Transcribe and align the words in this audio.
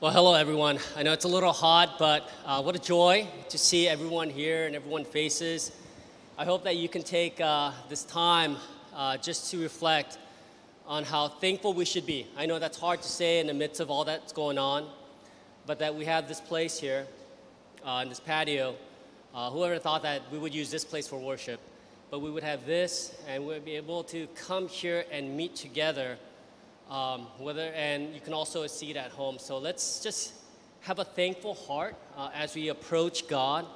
Well, 0.00 0.12
hello 0.12 0.34
everyone. 0.34 0.78
I 0.94 1.02
know 1.02 1.12
it's 1.12 1.24
a 1.24 1.28
little 1.28 1.52
hot, 1.52 1.96
but 1.98 2.30
uh, 2.46 2.62
what 2.62 2.76
a 2.76 2.78
joy 2.78 3.26
to 3.48 3.58
see 3.58 3.88
everyone 3.88 4.30
here 4.30 4.66
and 4.66 4.76
everyone 4.76 5.04
faces. 5.04 5.72
I 6.38 6.44
hope 6.44 6.62
that 6.62 6.76
you 6.76 6.88
can 6.88 7.02
take 7.02 7.40
uh, 7.40 7.72
this 7.88 8.04
time 8.04 8.58
uh, 8.94 9.16
just 9.16 9.50
to 9.50 9.60
reflect 9.60 10.18
on 10.86 11.02
how 11.02 11.26
thankful 11.26 11.74
we 11.74 11.84
should 11.84 12.06
be. 12.06 12.28
I 12.36 12.46
know 12.46 12.60
that's 12.60 12.78
hard 12.78 13.02
to 13.02 13.08
say 13.08 13.40
in 13.40 13.48
the 13.48 13.54
midst 13.54 13.80
of 13.80 13.90
all 13.90 14.04
that's 14.04 14.32
going 14.32 14.56
on, 14.56 14.86
but 15.66 15.80
that 15.80 15.92
we 15.92 16.04
have 16.04 16.28
this 16.28 16.40
place 16.40 16.78
here, 16.78 17.04
uh, 17.84 17.98
in 18.04 18.08
this 18.08 18.20
patio. 18.20 18.76
Uh, 19.34 19.50
whoever 19.50 19.80
thought 19.80 20.04
that 20.04 20.22
we 20.30 20.38
would 20.38 20.54
use 20.54 20.70
this 20.70 20.84
place 20.84 21.08
for 21.08 21.18
worship, 21.18 21.58
but 22.12 22.20
we 22.20 22.30
would 22.30 22.44
have 22.44 22.64
this, 22.66 23.16
and 23.26 23.44
we'd 23.44 23.64
be 23.64 23.74
able 23.74 24.04
to 24.04 24.28
come 24.46 24.68
here 24.68 25.06
and 25.10 25.36
meet 25.36 25.56
together 25.56 26.18
um, 26.90 27.26
whether 27.38 27.70
and 27.74 28.14
you 28.14 28.20
can 28.20 28.32
also 28.32 28.66
see 28.66 28.90
it 28.90 28.96
at 28.96 29.10
home. 29.10 29.38
So 29.38 29.58
let's 29.58 30.02
just 30.02 30.32
have 30.80 30.98
a 30.98 31.04
thankful 31.04 31.54
heart 31.54 31.94
uh, 32.16 32.30
as 32.34 32.54
we 32.54 32.68
approach 32.68 33.28
God 33.28 33.66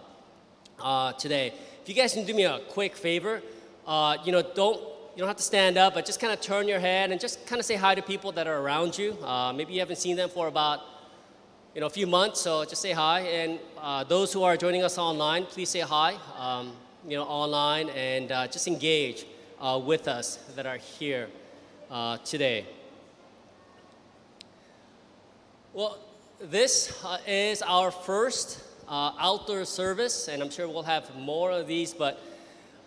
uh, 0.81 1.13
today. 1.13 1.53
If 1.83 1.89
you 1.89 1.95
guys 1.95 2.15
can 2.15 2.25
do 2.25 2.35
me 2.35 2.45
a 2.45 2.61
quick 2.71 2.97
favor, 2.97 3.43
uh, 3.87 4.17
you 4.25 4.33
know, 4.33 4.43
don't 4.43 4.81
you 5.15 5.19
don't 5.19 5.29
have 5.29 5.37
to 5.37 5.43
stand 5.43 5.77
up, 5.77 5.93
but 5.93 6.07
just 6.07 6.21
kind 6.21 6.33
of 6.33 6.41
turn 6.41 6.67
your 6.67 6.81
head 6.81 7.11
and 7.11 7.21
just 7.21 7.47
kind 7.47 7.61
of 7.61 7.67
say 7.67 7.75
hi 7.75 7.95
to 7.95 8.01
people 8.01 8.33
that 8.33 8.47
are 8.47 8.61
around 8.61 8.97
you. 8.97 9.13
Uh, 9.23 9.53
maybe 9.53 9.75
you 9.75 9.81
haven't 9.81 9.99
seen 9.99 10.17
them 10.17 10.31
for 10.31 10.47
about 10.47 10.81
you 11.75 11.83
know 11.83 11.87
a 11.87 11.91
few 11.91 12.07
months, 12.07 12.41
so 12.41 12.65
just 12.65 12.81
say 12.81 12.93
hi. 12.93 13.21
And 13.21 13.59
uh, 13.79 14.05
those 14.05 14.33
who 14.33 14.43
are 14.43 14.57
joining 14.57 14.83
us 14.83 14.97
online, 14.97 15.45
please 15.45 15.69
say 15.69 15.81
hi. 15.81 16.17
Um, 16.39 16.73
you 17.07 17.17
know, 17.17 17.25
online 17.25 17.91
and 17.91 18.31
uh, 18.31 18.47
just 18.47 18.69
engage 18.69 19.27
with 19.85 20.09
us 20.09 20.37
that 20.55 20.67
are 20.67 20.77
here 20.77 21.29
today. 22.25 22.65
Well, 25.75 25.99
this 26.39 27.03
uh, 27.03 27.17
is 27.27 27.63
our 27.63 27.91
first 27.91 28.63
uh, 28.87 29.13
outdoor 29.19 29.65
service, 29.65 30.29
and 30.29 30.43
I'm 30.43 30.51
sure 30.51 30.69
we'll 30.69 30.83
have 30.83 31.17
more 31.17 31.51
of 31.51 31.67
these. 31.67 31.95
But 31.95 32.21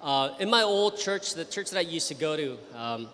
uh, 0.03 0.35
in 0.39 0.51
my 0.51 0.61
old 0.61 0.95
church, 0.95 1.33
the 1.33 1.45
church 1.45 1.71
that 1.71 1.79
I 1.79 1.81
used 1.81 2.07
to 2.09 2.13
go 2.13 2.37
to, 2.37 2.57
um, 2.75 3.09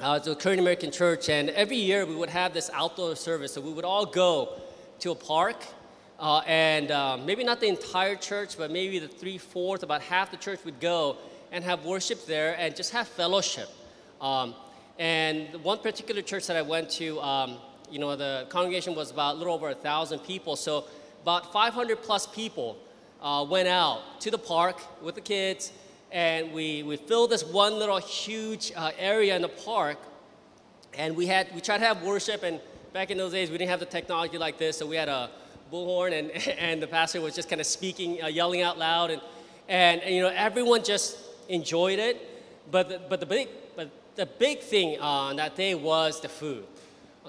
uh, 0.00 0.18
the 0.18 0.34
Korean 0.34 0.60
American 0.60 0.90
church, 0.90 1.28
and 1.28 1.50
every 1.50 1.76
year 1.76 2.06
we 2.06 2.14
would 2.14 2.30
have 2.30 2.54
this 2.54 2.70
outdoor 2.72 3.14
service. 3.16 3.52
So 3.52 3.60
we 3.60 3.70
would 3.70 3.84
all 3.84 4.06
go 4.06 4.54
to 5.00 5.10
a 5.10 5.14
park, 5.14 5.62
uh, 6.18 6.38
and 6.46 6.90
uh, 6.90 7.18
maybe 7.18 7.44
not 7.44 7.60
the 7.60 7.68
entire 7.68 8.16
church, 8.16 8.56
but 8.56 8.70
maybe 8.70 8.98
the 8.98 9.08
three 9.08 9.36
fourths, 9.36 9.82
about 9.82 10.00
half 10.00 10.30
the 10.30 10.38
church 10.38 10.60
would 10.64 10.80
go 10.80 11.18
and 11.52 11.62
have 11.62 11.84
worship 11.84 12.24
there 12.24 12.56
and 12.58 12.74
just 12.74 12.94
have 12.94 13.06
fellowship. 13.06 13.68
Um, 14.22 14.54
and 14.98 15.62
one 15.62 15.80
particular 15.80 16.22
church 16.22 16.46
that 16.46 16.56
I 16.56 16.62
went 16.62 16.88
to, 16.92 17.20
um, 17.20 17.58
you 17.90 17.98
know, 17.98 18.16
the 18.16 18.46
congregation 18.48 18.94
was 18.94 19.10
about 19.10 19.36
a 19.36 19.38
little 19.38 19.54
over 19.54 19.68
a 19.70 19.74
thousand 19.74 20.20
people. 20.20 20.56
So 20.56 20.84
about 21.22 21.52
500 21.52 22.02
plus 22.02 22.26
people 22.26 22.78
uh, 23.20 23.44
went 23.48 23.68
out 23.68 24.20
to 24.20 24.30
the 24.30 24.38
park 24.38 24.80
with 25.02 25.14
the 25.14 25.20
kids, 25.20 25.72
and 26.12 26.52
we, 26.52 26.82
we 26.82 26.96
filled 26.96 27.30
this 27.30 27.44
one 27.44 27.78
little 27.78 27.98
huge 27.98 28.72
uh, 28.76 28.92
area 28.98 29.34
in 29.34 29.42
the 29.42 29.48
park. 29.48 29.98
And 30.96 31.16
we 31.16 31.26
had 31.26 31.48
we 31.54 31.60
tried 31.60 31.78
to 31.78 31.84
have 31.84 32.02
worship, 32.02 32.42
and 32.42 32.60
back 32.92 33.10
in 33.10 33.18
those 33.18 33.32
days 33.32 33.50
we 33.50 33.58
didn't 33.58 33.70
have 33.70 33.80
the 33.80 33.86
technology 33.86 34.38
like 34.38 34.56
this, 34.56 34.78
so 34.78 34.86
we 34.86 34.96
had 34.96 35.08
a 35.08 35.30
bullhorn, 35.72 36.18
and, 36.18 36.30
and 36.58 36.82
the 36.82 36.86
pastor 36.86 37.20
was 37.20 37.34
just 37.34 37.48
kind 37.48 37.60
of 37.60 37.66
speaking, 37.66 38.22
uh, 38.22 38.28
yelling 38.28 38.62
out 38.62 38.78
loud, 38.78 39.10
and, 39.10 39.20
and, 39.68 40.00
and 40.02 40.14
you 40.14 40.22
know 40.22 40.32
everyone 40.34 40.82
just 40.82 41.18
enjoyed 41.48 41.98
it. 41.98 42.16
But 42.70 42.88
the, 42.88 43.00
but 43.10 43.20
the 43.20 43.26
big 43.26 43.48
but 43.76 43.90
the 44.16 44.26
big 44.26 44.60
thing 44.60 44.98
on 45.00 45.36
that 45.36 45.54
day 45.54 45.74
was 45.74 46.20
the 46.20 46.28
food 46.28 46.64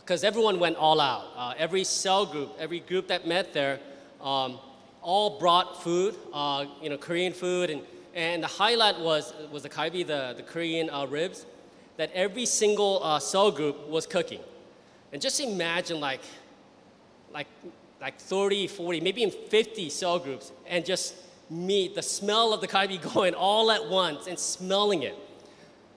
because 0.07 0.23
everyone 0.23 0.57
went 0.57 0.77
all 0.77 1.01
out. 1.01 1.25
Uh, 1.35 1.53
every 1.57 1.83
cell 1.83 2.25
group, 2.25 2.55
every 2.57 2.79
group 2.79 3.09
that 3.09 3.27
met 3.27 3.51
there, 3.51 3.77
um, 4.21 4.57
all 5.01 5.37
brought 5.37 5.83
food, 5.83 6.15
uh, 6.33 6.63
you 6.81 6.89
know, 6.89 6.97
Korean 6.97 7.33
food, 7.33 7.69
and, 7.69 7.81
and 8.15 8.41
the 8.41 8.47
highlight 8.47 8.97
was, 9.01 9.33
was 9.51 9.63
the 9.63 9.69
kalbi, 9.69 10.07
the, 10.07 10.33
the 10.37 10.43
Korean 10.43 10.89
uh, 10.89 11.05
ribs, 11.07 11.45
that 11.97 12.09
every 12.13 12.45
single 12.45 13.03
uh, 13.03 13.19
cell 13.19 13.51
group 13.51 13.85
was 13.89 14.07
cooking. 14.07 14.39
And 15.11 15.21
just 15.21 15.41
imagine 15.41 15.99
like, 15.99 16.21
like, 17.33 17.47
like 17.99 18.17
30, 18.17 18.67
40, 18.67 19.01
maybe 19.01 19.23
even 19.23 19.37
50 19.49 19.89
cell 19.89 20.19
groups, 20.19 20.53
and 20.67 20.85
just 20.85 21.15
meet 21.49 21.95
the 21.95 22.01
smell 22.01 22.53
of 22.53 22.61
the 22.61 22.67
kalbi 22.67 22.97
going 23.13 23.33
all 23.33 23.71
at 23.71 23.85
once 23.89 24.27
and 24.27 24.39
smelling 24.39 25.03
it. 25.03 25.17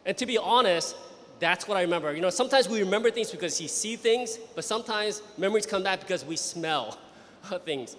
And 0.05 0.19
to 0.19 0.27
be 0.27 0.37
honest, 0.37 0.97
that's 1.41 1.67
what 1.67 1.77
I 1.77 1.83
remember. 1.83 2.15
You 2.15 2.21
know, 2.21 2.31
sometimes 2.31 2.69
we 2.69 2.81
remember 2.81 3.11
things 3.11 3.31
because 3.31 3.59
we 3.59 3.67
see 3.67 3.97
things, 3.97 4.39
but 4.55 4.65
sometimes 4.65 5.23
memories 5.39 5.67
come 5.67 5.83
back 5.83 6.01
because 6.01 6.25
we 6.25 6.37
smell 6.37 6.99
things. 7.65 7.97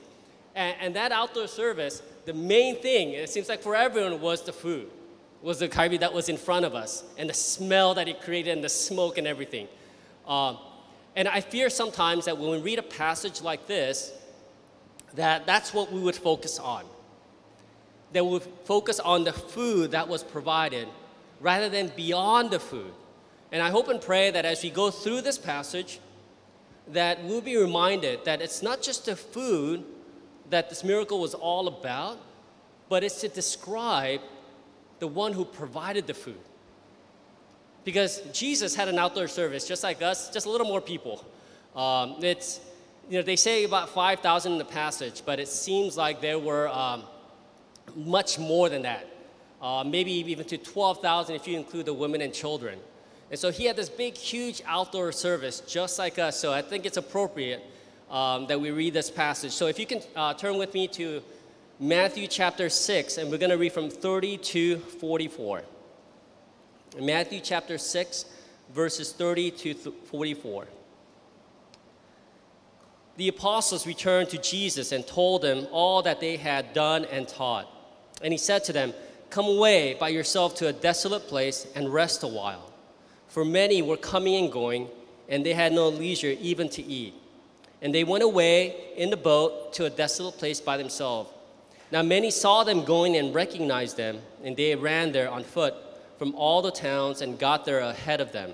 And, 0.55 0.75
and, 0.79 0.95
that 0.95 1.11
outdoor 1.11 1.47
service, 1.47 2.01
the 2.25 2.33
main 2.33 2.75
thing, 2.81 3.13
it 3.13 3.29
seems 3.29 3.49
like 3.49 3.61
for 3.61 3.75
everyone, 3.75 4.19
was 4.21 4.43
the 4.43 4.53
food, 4.53 4.89
was 5.41 5.59
the 5.59 5.67
kalbi 5.69 5.99
that 6.01 6.13
was 6.13 6.29
in 6.29 6.37
front 6.37 6.65
of 6.65 6.75
us, 6.75 7.03
and 7.17 7.29
the 7.29 7.33
smell 7.33 7.93
that 7.95 8.07
it 8.07 8.21
created, 8.21 8.51
and 8.51 8.63
the 8.63 8.69
smoke 8.69 9.17
and 9.17 9.25
everything. 9.25 9.67
Uh, 10.27 10.55
and 11.15 11.27
I 11.27 11.41
fear 11.41 11.69
sometimes 11.69 12.25
that 12.25 12.37
when 12.37 12.51
we 12.51 12.57
read 12.57 12.79
a 12.79 12.83
passage 12.83 13.41
like 13.41 13.65
this, 13.65 14.11
that 15.15 15.45
that's 15.45 15.73
what 15.73 15.91
we 15.91 15.99
would 15.99 16.15
focus 16.15 16.59
on. 16.59 16.83
That 18.13 18.25
we 18.25 18.31
would 18.31 18.47
focus 18.65 18.99
on 18.99 19.23
the 19.23 19.33
food 19.33 19.91
that 19.91 20.07
was 20.07 20.23
provided 20.23 20.87
rather 21.39 21.69
than 21.69 21.91
beyond 21.95 22.51
the 22.51 22.59
food. 22.59 22.93
And 23.51 23.61
I 23.61 23.69
hope 23.69 23.89
and 23.89 23.99
pray 23.99 24.31
that 24.31 24.45
as 24.45 24.63
we 24.63 24.69
go 24.69 24.91
through 24.91 25.21
this 25.21 25.37
passage, 25.37 25.99
that 26.87 27.23
we'll 27.23 27.41
be 27.41 27.57
reminded 27.57 28.25
that 28.25 28.41
it's 28.41 28.61
not 28.61 28.81
just 28.81 29.05
the 29.05 29.15
food 29.15 29.83
that 30.49 30.69
this 30.69 30.83
miracle 30.83 31.19
was 31.19 31.33
all 31.33 31.67
about, 31.67 32.17
but 32.89 33.03
it's 33.03 33.21
to 33.21 33.29
describe 33.29 34.21
the 34.99 35.07
one 35.07 35.33
who 35.33 35.45
provided 35.45 36.07
the 36.07 36.13
food. 36.13 36.39
Because 37.83 38.21
Jesus 38.31 38.75
had 38.75 38.87
an 38.87 38.99
outdoor 38.99 39.27
service 39.27 39.67
just 39.67 39.83
like 39.83 40.01
us, 40.01 40.29
just 40.29 40.45
a 40.45 40.49
little 40.49 40.67
more 40.67 40.81
people. 40.81 41.25
Um, 41.75 42.17
it's, 42.21 42.59
you 43.09 43.17
know, 43.17 43.23
they 43.23 43.35
say 43.35 43.63
about 43.63 43.89
5,000 43.89 44.51
in 44.51 44.57
the 44.57 44.65
passage, 44.65 45.23
but 45.25 45.39
it 45.39 45.47
seems 45.47 45.97
like 45.97 46.21
there 46.21 46.37
were 46.37 46.67
um, 46.67 47.03
much 47.95 48.37
more 48.37 48.69
than 48.69 48.83
that. 48.83 49.07
Uh, 49.61 49.83
maybe 49.85 50.11
even 50.11 50.45
to 50.47 50.57
12,000 50.57 51.35
if 51.35 51.47
you 51.47 51.57
include 51.57 51.85
the 51.85 51.93
women 51.93 52.21
and 52.21 52.33
children. 52.33 52.79
And 53.31 53.39
so 53.39 53.49
he 53.49 53.63
had 53.65 53.77
this 53.77 53.87
big, 53.87 54.17
huge 54.17 54.61
outdoor 54.67 55.13
service 55.13 55.61
just 55.61 55.97
like 55.97 56.19
us. 56.19 56.37
So 56.37 56.51
I 56.51 56.61
think 56.61 56.85
it's 56.85 56.97
appropriate 56.97 57.65
um, 58.09 58.45
that 58.47 58.59
we 58.59 58.71
read 58.71 58.93
this 58.93 59.09
passage. 59.09 59.53
So 59.53 59.67
if 59.67 59.79
you 59.79 59.85
can 59.85 60.01
uh, 60.17 60.33
turn 60.33 60.57
with 60.57 60.73
me 60.73 60.89
to 60.89 61.23
Matthew 61.79 62.27
chapter 62.27 62.69
6, 62.69 63.17
and 63.17 63.31
we're 63.31 63.37
going 63.37 63.51
to 63.51 63.57
read 63.57 63.71
from 63.71 63.89
30 63.89 64.37
to 64.37 64.77
44. 64.79 65.63
Matthew 66.99 67.39
chapter 67.39 67.77
6, 67.77 68.25
verses 68.73 69.13
30 69.13 69.51
to 69.51 69.73
44. 69.75 70.67
The 73.15 73.29
apostles 73.29 73.87
returned 73.87 74.29
to 74.29 74.37
Jesus 74.39 74.91
and 74.91 75.07
told 75.07 75.45
him 75.45 75.67
all 75.71 76.01
that 76.01 76.19
they 76.19 76.35
had 76.35 76.73
done 76.73 77.05
and 77.05 77.29
taught. 77.29 77.69
And 78.21 78.33
he 78.33 78.37
said 78.37 78.65
to 78.65 78.73
them, 78.73 78.93
Come 79.29 79.45
away 79.45 79.93
by 79.93 80.09
yourself 80.09 80.55
to 80.55 80.67
a 80.67 80.73
desolate 80.73 81.29
place 81.29 81.65
and 81.75 81.93
rest 81.93 82.23
a 82.23 82.27
while 82.27 82.70
for 83.31 83.45
many 83.45 83.81
were 83.81 83.95
coming 83.95 84.35
and 84.35 84.51
going, 84.51 84.89
and 85.29 85.45
they 85.45 85.53
had 85.53 85.71
no 85.71 85.87
leisure 85.87 86.35
even 86.41 86.67
to 86.67 86.83
eat. 86.83 87.13
And 87.81 87.95
they 87.95 88.03
went 88.03 88.23
away 88.23 88.75
in 88.97 89.09
the 89.09 89.15
boat 89.15 89.71
to 89.75 89.85
a 89.85 89.89
desolate 89.89 90.37
place 90.37 90.59
by 90.59 90.75
themselves. 90.75 91.31
Now 91.93 92.01
many 92.03 92.29
saw 92.29 92.65
them 92.65 92.83
going 92.83 93.15
and 93.15 93.33
recognized 93.33 93.95
them, 93.95 94.19
and 94.43 94.57
they 94.57 94.75
ran 94.75 95.13
there 95.13 95.31
on 95.31 95.45
foot 95.45 95.73
from 96.19 96.35
all 96.35 96.61
the 96.61 96.71
towns 96.71 97.21
and 97.21 97.39
got 97.39 97.63
there 97.63 97.79
ahead 97.79 98.19
of 98.19 98.33
them. 98.33 98.53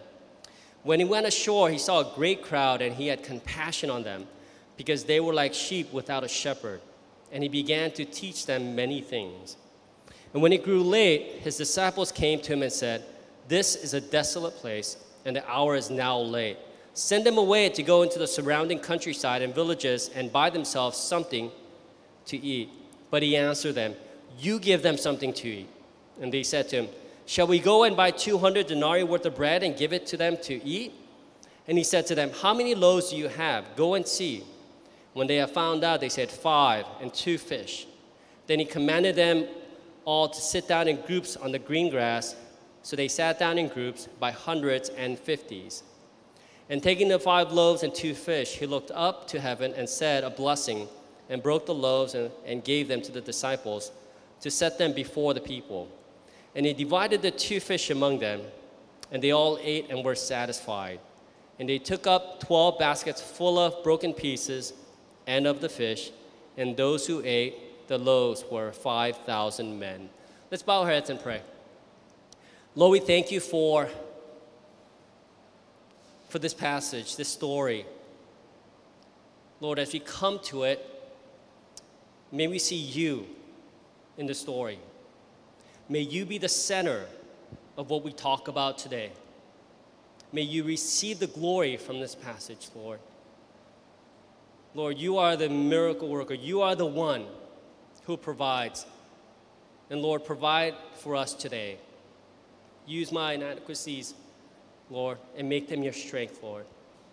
When 0.83 0.99
he 0.99 1.05
went 1.05 1.25
ashore, 1.25 1.71
he 1.71 1.79
saw 1.79 2.01
a 2.01 2.15
great 2.15 2.44
crowd, 2.44 2.83
and 2.83 2.95
he 2.95 3.07
had 3.07 3.23
compassion 3.23 3.89
on 3.89 4.03
them, 4.03 4.27
because 4.77 5.06
they 5.06 5.19
were 5.19 5.33
like 5.33 5.56
sheep 5.56 5.91
without 5.91 6.24
a 6.24 6.27
shepherd. 6.27 6.81
And 7.31 7.41
he 7.41 7.50
began 7.50 7.89
to 7.94 8.06
teach 8.06 8.45
them 8.45 8.75
many 8.75 9.01
things. 9.01 9.57
And 10.33 10.44
when 10.44 10.53
it 10.53 10.63
grew 10.63 10.83
late, 10.83 11.39
his 11.41 11.57
disciples 11.57 12.12
came 12.12 12.39
to 12.41 12.53
him 12.53 12.62
and 12.62 12.71
said, 12.71 13.03
this 13.47 13.75
is 13.75 13.94
a 13.94 14.01
desolate 14.01 14.55
place, 14.55 14.97
and 15.25 15.35
the 15.35 15.49
hour 15.49 15.75
is 15.75 15.89
now 15.89 16.19
late. 16.19 16.57
Send 16.94 17.25
them 17.25 17.38
away 17.38 17.69
to 17.69 17.83
go 17.83 18.01
into 18.01 18.19
the 18.19 18.27
surrounding 18.27 18.79
countryside 18.79 19.41
and 19.41 19.53
villages 19.53 20.09
and 20.15 20.31
buy 20.31 20.49
themselves 20.49 20.97
something 20.97 21.51
to 22.25 22.38
eat. 22.38 22.69
But 23.11 23.23
he 23.23 23.38
answered 23.38 23.75
them, 23.75 23.95
You 24.39 24.59
give 24.59 24.81
them 24.81 24.97
something 24.97 25.31
to 25.33 25.47
eat. 25.47 25.69
And 26.19 26.33
they 26.33 26.44
said 26.44 26.67
to 26.69 26.77
him, 26.77 26.88
Shall 27.25 27.47
we 27.47 27.59
go 27.59 27.83
and 27.83 27.95
buy 27.95 28.11
200 28.11 28.67
denarii 28.67 29.03
worth 29.03 29.25
of 29.25 29.35
bread 29.35 29.63
and 29.63 29.77
give 29.77 29.93
it 29.93 30.07
to 30.07 30.17
them 30.17 30.38
to 30.43 30.63
eat? 30.65 30.93
And 31.67 31.77
he 31.77 31.83
said 31.83 32.07
to 32.07 32.15
them, 32.15 32.31
How 32.31 32.53
many 32.53 32.73
loaves 32.73 33.11
do 33.11 33.17
you 33.17 33.27
have? 33.27 33.75
Go 33.75 33.93
and 33.93 34.07
see. 34.07 34.43
When 35.13 35.27
they 35.27 35.38
had 35.38 35.51
found 35.51 35.83
out, 35.83 36.00
they 36.00 36.09
said, 36.09 36.31
Five 36.31 36.85
and 37.00 37.13
two 37.13 37.38
fish. 37.38 37.85
Then 38.47 38.59
he 38.59 38.65
commanded 38.65 39.15
them 39.15 39.45
all 40.03 40.29
to 40.29 40.41
sit 40.41 40.67
down 40.67 40.88
in 40.88 41.01
groups 41.01 41.35
on 41.35 41.51
the 41.51 41.59
green 41.59 41.89
grass 41.89 42.35
so 42.88 42.95
they 42.95 43.10
sat 43.10 43.38
down 43.38 43.57
in 43.57 43.68
groups 43.68 44.07
by 44.18 44.31
hundreds 44.31 44.88
and 44.88 45.19
fifties. 45.19 45.84
And 46.69 46.81
taking 46.81 47.10
the 47.10 47.19
five 47.19 47.51
loaves 47.51 47.84
and 47.84 47.94
two 47.94 48.13
fish, 48.13 48.56
he 48.56 48.66
looked 48.66 48.92
up 48.92 49.28
to 49.28 49.42
heaven 49.42 49.74
and 49.75 49.89
said 49.89 50.24
a 50.24 50.30
blessing, 50.30 50.88
and 51.28 51.44
broke 51.44 51.66
the 51.66 51.74
loaves 51.74 52.16
and, 52.16 52.31
and 52.45 52.63
gave 52.63 52.88
them 52.88 53.01
to 53.01 53.12
the 53.12 53.19
disciples 53.19 53.92
to 54.39 54.50
set 54.50 54.78
them 54.78 54.94
before 54.94 55.34
the 55.34 55.42
people. 55.42 55.89
And 56.56 56.66
he 56.66 56.72
divided 56.72 57.22
the 57.22 57.31
two 57.31 57.60
fish 57.60 57.89
among 57.89 58.19
them, 58.19 58.39
and 59.12 59.22
they 59.22 59.31
all 59.31 59.60
ate 59.62 59.89
and 59.89 60.01
were 60.01 60.16
satisfied. 60.16 61.01
And 61.60 61.68
they 61.68 61.80
took 61.80 62.07
up 62.07 62.39
twelve 62.39 62.80
baskets 62.80 63.22
full 63.22 63.60
of 63.60 63.84
broken 63.84 64.13
pieces 64.13 64.72
and 65.28 65.45
of 65.45 65.60
the 65.60 65.68
fish, 65.68 66.12
and 66.56 66.78
those 66.78 67.06
who 67.06 67.22
ate 67.25 67.88
the 67.89 67.98
loaves 67.98 68.45
were 68.50 68.72
5,000 68.72 69.78
men. 69.78 70.07
Let's 70.50 70.63
bow 70.63 70.84
our 70.84 70.89
heads 70.89 71.10
and 71.10 71.19
pray. 71.19 71.42
Lord, 72.77 72.91
we 72.91 73.00
thank 73.00 73.31
you 73.31 73.39
for, 73.39 73.89
for 76.29 76.38
this 76.38 76.53
passage, 76.53 77.15
this 77.15 77.27
story. 77.27 77.88
Lord, 79.59 79.79
as 79.79 79.94
we 79.94 80.00
come 80.00 80.38
to 80.44 80.62
it, 80.62 80.85
may 82.31 82.45
we 82.45 82.59
see 82.59 82.75
you 82.75 83.25
in 84.15 84.27
the 84.27 84.35
story. 84.35 84.77
May 85.89 86.01
you 86.01 86.24
be 86.24 86.38
the 86.38 86.50
center 86.50 87.07
of 87.77 87.89
what 87.89 88.03
we 88.03 88.12
talk 88.12 88.47
about 88.47 88.77
today. 88.77 89.09
May 90.31 90.44
you 90.44 90.63
receive 90.63 91.18
the 91.18 91.25
glory 91.25 91.77
from 91.77 92.00
this 92.00 92.13
passage, 92.13 92.68
Lord. 92.75 93.00
Lord, 94.75 95.00
you 95.00 95.18
are 95.18 95.35
the 95.35 95.50
miracle 95.50 96.09
worker. 96.09 96.35
You 96.35 96.62
are 96.62 96.75
the 96.75 96.85
one 96.85 97.25
who 98.03 98.18
provides. 98.18 98.85
And 99.89 100.00
Lord, 100.03 100.24
provide 100.24 100.75
for 101.00 101.15
us 101.15 101.33
today. 101.33 101.79
Use 102.88 103.12
my 103.12 103.34
inadequacies, 103.34 104.13
Lord, 104.89 105.18
and 105.36 105.50
make 105.50 105.68
them 105.68 105.84
your 105.84 105.92
strength, 105.92 106.39
Lord, 106.42 106.66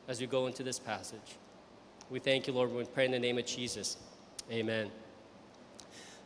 as 0.06 0.21
we 0.21 0.29
go 0.29 0.47
into 0.47 0.62
this 0.62 0.79
passage. 0.79 1.37
We 2.11 2.21
thank 2.21 2.47
you, 2.47 2.53
Lord. 2.53 2.73
We 2.73 2.85
pray 2.85 3.06
in 3.06 3.11
the 3.11 3.19
name 3.19 3.38
of 3.38 3.44
Jesus. 3.44 3.97
Amen. 4.53 4.88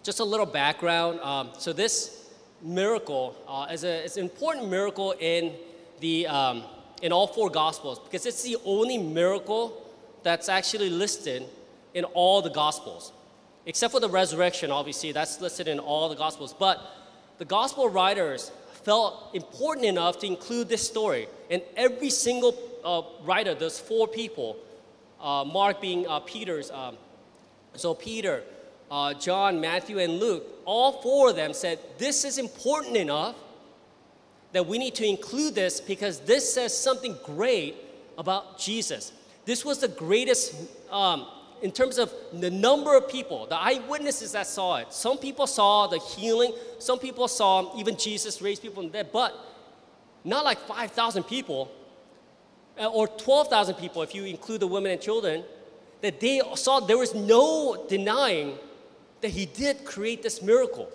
Just 0.03 0.21
a 0.21 0.25
little 0.25 0.45
background. 0.45 1.21
Um, 1.21 1.51
so, 1.59 1.73
this 1.73 2.31
miracle 2.61 3.37
uh, 3.49 3.73
is, 3.73 3.85
a, 3.85 4.05
is 4.05 4.19
an 4.19 4.25
important 4.25 4.69
miracle 4.69 5.15
in, 5.19 5.55
the, 6.01 6.27
um, 6.27 6.65
in 7.01 7.11
all 7.11 7.27
four 7.27 7.49
Gospels 7.49 8.01
because 8.01 8.27
it's 8.27 8.43
the 8.43 8.59
only 8.67 8.99
miracle 8.99 9.83
that's 10.25 10.51
actually 10.51 10.91
listed 10.91 11.45
in 11.95 12.05
all 12.05 12.43
the 12.43 12.51
Gospels, 12.51 13.13
except 13.65 13.95
for 13.95 14.01
the 14.01 14.11
resurrection, 14.11 14.71
obviously, 14.71 15.13
that's 15.13 15.41
listed 15.41 15.69
in 15.69 15.79
all 15.79 16.11
the 16.11 16.17
Gospels. 16.17 16.53
But 16.53 16.85
the 17.39 17.47
Gospel 17.47 17.89
writers 17.89 18.51
felt 18.89 19.35
important 19.35 19.85
enough 19.85 20.19
to 20.19 20.27
include 20.27 20.67
this 20.67 20.87
story. 20.87 21.29
And 21.51 21.61
every 21.77 22.09
single 22.09 22.55
uh, 22.83 23.03
writer, 23.23 23.55
there's 23.55 23.79
four 23.79 24.09
people, 24.09 24.57
uh, 25.21 25.45
Mark 25.45 25.83
being 25.83 26.07
uh, 26.07 26.21
Peter's, 26.21 26.71
um, 26.71 26.97
so 27.75 27.93
Peter, 27.93 28.43
uh, 28.91 29.13
John, 29.13 29.61
Matthew, 29.61 29.99
and 29.99 30.19
Luke, 30.19 30.43
all 30.65 31.03
four 31.03 31.29
of 31.29 31.37
them 31.37 31.53
said, 31.53 31.79
This 31.99 32.25
is 32.25 32.39
important 32.39 32.97
enough 32.97 33.37
that 34.53 34.67
we 34.67 34.79
need 34.79 34.95
to 34.95 35.07
include 35.07 35.55
this 35.55 35.83
because 35.83 36.21
this 36.21 36.55
says 36.55 36.75
something 36.75 37.15
great 37.23 37.77
about 38.17 38.59
Jesus. 38.59 39.13
This 39.45 39.67
was 39.67 39.81
the 39.81 39.89
greatest, 39.89 40.55
um, 40.91 41.27
in 41.63 41.73
terms 41.73 41.99
of 41.99 42.13
the 42.33 42.51
number 42.51 42.97
of 42.97 43.09
people, 43.09 43.47
the 43.47 43.57
eyewitnesses 43.57 44.33
that 44.33 44.47
saw 44.47 44.77
it. 44.77 44.93
Some 44.93 45.19
people 45.19 45.47
saw 45.47 45.87
the 45.87 45.99
healing, 45.99 46.53
some 46.79 46.99
people 46.99 47.29
saw 47.29 47.77
even 47.79 47.97
Jesus 47.97 48.41
raise 48.41 48.61
people 48.61 48.83
from 48.83 48.93
the 48.93 48.99
dead, 48.99 49.11
but 49.13 49.35
not 50.25 50.45
like 50.45 50.59
5,000 50.59 51.25
people 51.25 51.71
uh, 52.79 52.87
or 52.87 53.09
12,000 53.09 53.75
people 53.75 54.03
if 54.03 54.15
you 54.15 54.25
include 54.25 54.61
the 54.61 54.67
women 54.67 54.93
and 54.93 55.01
children, 55.01 55.45
that 56.01 56.21
they 56.21 56.41
saw 56.55 56.81
there 56.81 56.99
was 56.99 57.15
no 57.15 57.87
denying 57.89 58.57
that 59.21 59.31
he 59.31 59.47
did 59.47 59.85
create 59.85 60.23
this 60.23 60.41
miracle. 60.41 60.89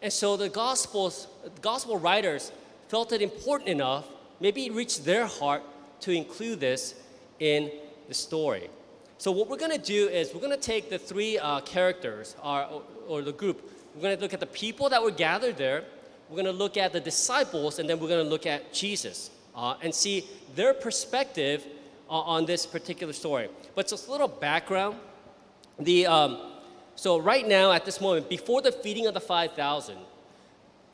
And 0.00 0.12
so 0.12 0.36
the 0.36 0.48
Gospels, 0.48 1.28
the 1.44 1.50
gospel 1.60 1.98
writers 1.98 2.50
felt 2.88 3.12
it 3.12 3.22
important 3.22 3.68
enough, 3.68 4.06
maybe 4.40 4.66
it 4.66 4.72
reached 4.72 5.04
their 5.04 5.26
heart 5.26 5.62
to 6.00 6.10
include 6.10 6.58
this 6.58 6.94
in 7.38 7.70
the 8.08 8.14
story. 8.14 8.68
So 9.22 9.30
what 9.30 9.48
we're 9.48 9.56
going 9.56 9.70
to 9.70 9.78
do 9.78 10.08
is 10.08 10.34
we're 10.34 10.40
going 10.40 10.50
to 10.50 10.56
take 10.56 10.90
the 10.90 10.98
three 10.98 11.38
uh, 11.38 11.60
characters 11.60 12.34
or, 12.42 12.82
or 13.06 13.22
the 13.22 13.30
group. 13.30 13.70
We're 13.94 14.02
going 14.02 14.16
to 14.16 14.20
look 14.20 14.34
at 14.34 14.40
the 14.40 14.46
people 14.46 14.88
that 14.88 15.00
were 15.00 15.12
gathered 15.12 15.56
there. 15.56 15.84
We're 16.28 16.42
going 16.42 16.46
to 16.46 16.50
look 16.50 16.76
at 16.76 16.92
the 16.92 16.98
disciples, 16.98 17.78
and 17.78 17.88
then 17.88 18.00
we're 18.00 18.08
going 18.08 18.24
to 18.24 18.28
look 18.28 18.46
at 18.46 18.72
Jesus 18.72 19.30
uh, 19.54 19.76
and 19.80 19.94
see 19.94 20.24
their 20.56 20.74
perspective 20.74 21.64
uh, 22.10 22.14
on 22.14 22.46
this 22.46 22.66
particular 22.66 23.12
story. 23.12 23.48
But 23.76 23.86
just 23.86 24.08
a 24.08 24.10
little 24.10 24.26
background. 24.26 24.96
The 25.78 26.08
um, 26.08 26.38
so, 26.96 27.20
right 27.20 27.46
now, 27.46 27.70
at 27.70 27.84
this 27.84 28.00
moment, 28.00 28.28
before 28.28 28.60
the 28.60 28.72
feeding 28.72 29.06
of 29.06 29.14
the 29.14 29.20
5,000, 29.20 29.98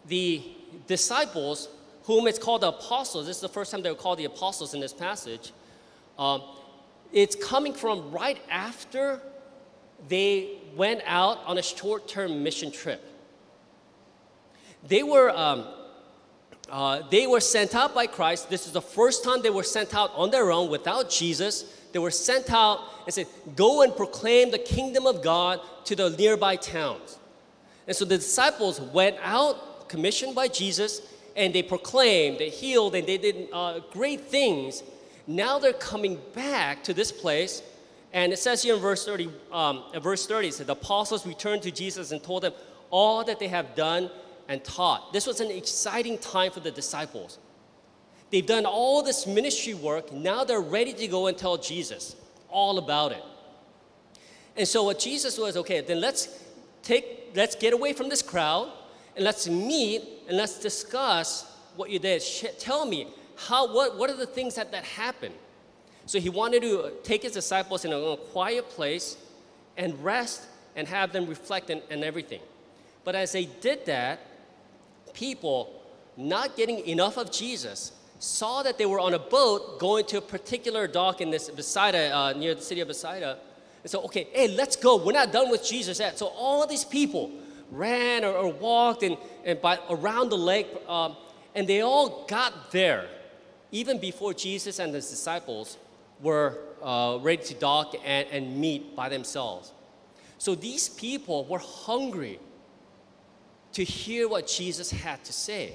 the 0.07 0.43
disciples, 0.87 1.71
whom 2.03 2.27
it's 2.27 2.39
called 2.39 2.61
the 2.61 2.69
apostles, 2.69 3.27
this 3.27 3.37
is 3.37 3.41
the 3.41 3.49
first 3.49 3.71
time 3.71 3.81
they 3.81 3.89
were 3.89 3.97
called 3.97 4.19
the 4.19 4.27
apostles 4.27 4.75
in 4.75 4.81
this 4.81 4.93
passage, 4.93 5.51
um, 6.19 6.43
it's 7.13 7.37
coming 7.37 7.73
from 7.73 8.11
right 8.11 8.39
after 8.51 9.21
they 10.09 10.59
went 10.77 11.03
out 11.07 11.39
on 11.45 11.59
a 11.59 11.63
short 11.63 12.09
term 12.09 12.43
mission 12.43 12.71
trip. 12.71 13.05
They 14.87 15.03
were, 15.03 15.31
um, 15.31 15.67
uh, 16.71 17.03
they 17.11 17.27
were 17.27 17.41
sent 17.41 17.75
out 17.75 17.95
by 17.95 18.07
Christ. 18.07 18.49
This 18.49 18.67
is 18.67 18.73
the 18.73 18.83
first 18.83 19.25
time 19.25 19.43
they 19.43 19.51
were 19.51 19.65
sent 19.65 19.95
out 19.95 20.13
on 20.15 20.31
their 20.31 20.51
own 20.51 20.71
without 20.71 21.11
Jesus 21.11 21.75
they 21.93 21.99
were 21.99 22.11
sent 22.11 22.51
out 22.53 22.81
and 23.05 23.15
said, 23.15 23.27
Go 23.57 23.83
and 23.83 23.97
proclaim 23.97 24.51
the 24.51 24.59
kingdom 24.59 25.07
of 25.07 25.23
God 25.23 25.61
to 25.85 25.97
the 25.97 26.11
nearby 26.11 26.57
towns. 26.57 27.19
And 27.87 27.97
so 27.97 28.05
the 28.05 28.19
disciples 28.19 28.81
went 28.81 29.17
out, 29.23 29.89
commissioned 29.89 30.35
by 30.35 30.49
Jesus, 30.49 31.01
and 31.35 31.55
they 31.55 31.63
proclaimed, 31.63 32.39
they 32.39 32.51
healed, 32.51 32.95
and 32.95 33.07
they 33.07 33.17
did 33.17 33.49
uh, 33.53 33.81
great 33.93 34.23
things. 34.23 34.83
Now 35.29 35.59
they're 35.59 35.75
coming 35.75 36.19
back 36.35 36.83
to 36.85 36.95
this 36.95 37.13
place. 37.13 37.63
And 38.15 38.33
it 38.33 38.39
says 38.39 38.63
here 38.63 38.75
in 38.75 38.81
verse 38.81 39.05
30, 39.05 39.31
um, 39.53 39.85
verse 40.01 40.27
30, 40.27 40.49
it 40.49 40.55
said, 40.55 40.67
The 40.67 40.73
apostles 40.73 41.27
returned 41.27 41.63
to 41.63 41.71
Jesus 41.71 42.11
and 42.11 42.23
told 42.23 42.43
them 42.43 42.55
all 42.91 43.23
that 43.25 43.39
they 43.39 43.49
have 43.49 43.77
done 43.77 44.11
and 44.49 44.65
taught. 44.65 45.13
This 45.13 45.27
was 45.27 45.41
an 45.41 45.51
exciting 45.51 46.17
time 46.17 46.51
for 46.51 46.61
the 46.61 46.71
disciples. 46.71 47.39
They've 48.31 48.47
done 48.47 48.65
all 48.65 49.03
this 49.03 49.27
ministry 49.27 49.75
work. 49.75 50.11
Now 50.11 50.45
they're 50.45 50.61
ready 50.61 50.95
to 50.95 51.07
go 51.07 51.27
and 51.27 51.37
tell 51.37 51.59
Jesus 51.59 52.17
all 52.49 52.79
about 52.79 53.13
it. 53.13 53.23
And 54.57 54.67
so 54.67 54.83
what 54.85 54.99
Jesus 54.99 55.37
was, 55.37 55.59
okay, 55.59 55.83
then 55.83 56.01
let's 56.01 56.43
take, 56.83 57.33
let's 57.35 57.55
get 57.55 57.75
away 57.75 57.93
from 57.93 58.09
this 58.09 58.23
crowd 58.23 58.73
and 59.15 59.25
let's 59.25 59.47
meet 59.47 60.03
and 60.27 60.39
let's 60.39 60.59
discuss 60.59 61.47
what 61.77 61.91
you 61.91 61.99
did. 61.99 62.23
tell 62.59 62.87
me, 62.87 63.09
how, 63.39 63.73
what, 63.73 63.97
what 63.97 64.11
are 64.11 64.17
the 64.17 64.27
things 64.27 64.57
that, 64.57 64.73
that 64.73 64.85
happened? 64.85 65.35
So 66.07 66.19
he 66.19 66.29
wanted 66.29 66.63
to 66.63 66.93
take 67.05 67.23
his 67.23 67.33
disciples 67.33 67.85
in 67.85 67.93
a 67.93 68.17
quiet 68.17 68.69
place 68.69 69.17
and 69.77 70.03
rest 70.03 70.47
and 70.75 70.89
have 70.89 71.13
them 71.13 71.27
reflect 71.27 71.71
and, 71.71 71.83
and 71.91 72.03
everything. 72.03 72.41
But 73.05 73.15
as 73.15 73.33
they 73.33 73.45
did 73.45 73.87
that, 73.87 74.21
people 75.13 75.83
not 76.17 76.57
getting 76.57 76.81
enough 76.87 77.17
of 77.17 77.31
Jesus 77.31 77.93
saw 78.19 78.65
that 78.65 78.77
they 78.77 78.87
were 78.87 78.99
on 78.99 79.15
a 79.15 79.19
boat 79.19 79.79
going 79.79 80.05
to 80.07 80.19
a 80.19 80.21
particular 80.21 80.89
dock 80.89 81.21
in 81.21 81.31
this 81.31 81.49
Bethsaida, 81.49 82.15
uh, 82.15 82.33
near 82.33 82.55
the 82.55 82.63
city 82.63 82.81
of 82.81 82.89
Bethsaida. 82.89 83.39
And 83.85 83.91
so, 83.91 84.03
okay, 84.03 84.27
hey, 84.33 84.49
let's 84.49 84.75
go. 84.75 84.97
We're 84.97 85.13
not 85.13 85.31
done 85.31 85.49
with 85.49 85.65
Jesus 85.65 86.01
yet. 86.01 86.19
So 86.19 86.27
all 86.27 86.67
these 86.67 86.85
people 86.85 87.31
ran 87.71 88.25
or, 88.25 88.33
or 88.33 88.53
walked 88.53 89.05
and, 89.05 89.17
and 89.45 89.61
by, 89.61 89.79
around 89.89 90.31
the 90.31 90.39
lake, 90.39 90.67
um, 90.89 91.17
and 91.55 91.69
they 91.69 91.83
all 91.83 92.25
got 92.27 92.73
there 92.73 93.09
even 93.71 93.99
before 93.99 94.33
Jesus 94.35 94.79
and 94.79 94.95
his 94.95 95.09
disciples 95.11 95.77
were 96.21 96.59
uh, 96.83 97.19
ready 97.21 97.43
to 97.45 97.55
dock 97.55 97.95
and, 98.05 98.29
and 98.31 98.61
meet 98.61 98.97
by 98.97 99.09
themselves. 99.09 99.73
So 100.39 100.55
these 100.55 100.89
people 100.89 101.45
were 101.45 101.59
hungry 101.59 102.39
to 103.73 103.85
hear 103.85 104.29
what 104.29 104.47
Jesus 104.47 104.91
had 104.91 105.23
to 105.25 105.33
say. 105.33 105.75